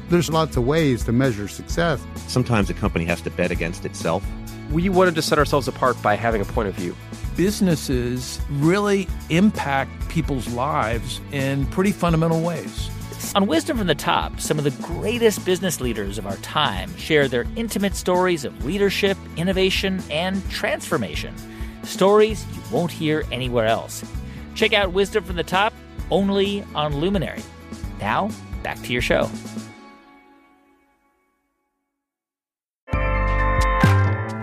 There's 0.09 0.31
lots 0.31 0.57
of 0.57 0.65
ways 0.65 1.03
to 1.05 1.13
measure 1.13 1.49
success. 1.49 2.05
Sometimes 2.29 2.71
a 2.71 2.75
company 2.75 3.05
has 3.07 3.21
to 3.23 3.31
bet 3.31 3.51
against 3.51 3.85
itself. 3.85 4.25
We 4.71 4.89
wanted 4.89 5.17
to 5.17 5.23
set 5.23 5.39
ourselves 5.39 5.67
apart 5.67 6.01
by 6.01 6.15
having 6.15 6.41
a 6.41 6.45
point 6.45 6.69
of 6.69 6.75
view. 6.75 6.95
Businesses 7.37 8.41
really 8.51 9.09
impact 9.31 10.09
people's 10.09 10.49
lives 10.49 11.21
in 11.33 11.67
pretty 11.67 11.91
fundamental 11.91 12.41
ways. 12.41 12.89
On 13.35 13.47
Wisdom 13.47 13.79
from 13.79 13.89
the 13.89 13.97
Top, 13.97 14.39
some 14.41 14.59
of 14.59 14.65
the 14.65 14.71
greatest 14.83 15.45
business 15.45 15.81
leaders 15.81 16.19
of 16.19 16.27
our 16.27 16.37
time 16.37 16.95
share 16.97 17.27
their 17.27 17.45
intimate 17.57 17.97
stories 17.97 18.45
of 18.45 18.65
leadership, 18.65 19.19
innovation, 19.37 20.01
and 20.11 20.49
transformation. 20.51 21.35
Stories 21.83 22.47
you 22.55 22.63
won't 22.71 22.93
hear 22.93 23.25
anywhere 23.33 23.67
else. 23.67 24.05
Check 24.55 24.73
out 24.73 24.93
Wisdom 24.93 25.25
from 25.25 25.37
the 25.37 25.45
Top 25.45 25.73
only 26.11 26.65
on 26.75 26.97
Luminary. 26.97 27.43
Now, 28.01 28.31
back 28.63 28.81
to 28.83 28.93
your 28.93 29.03
show. 29.03 29.29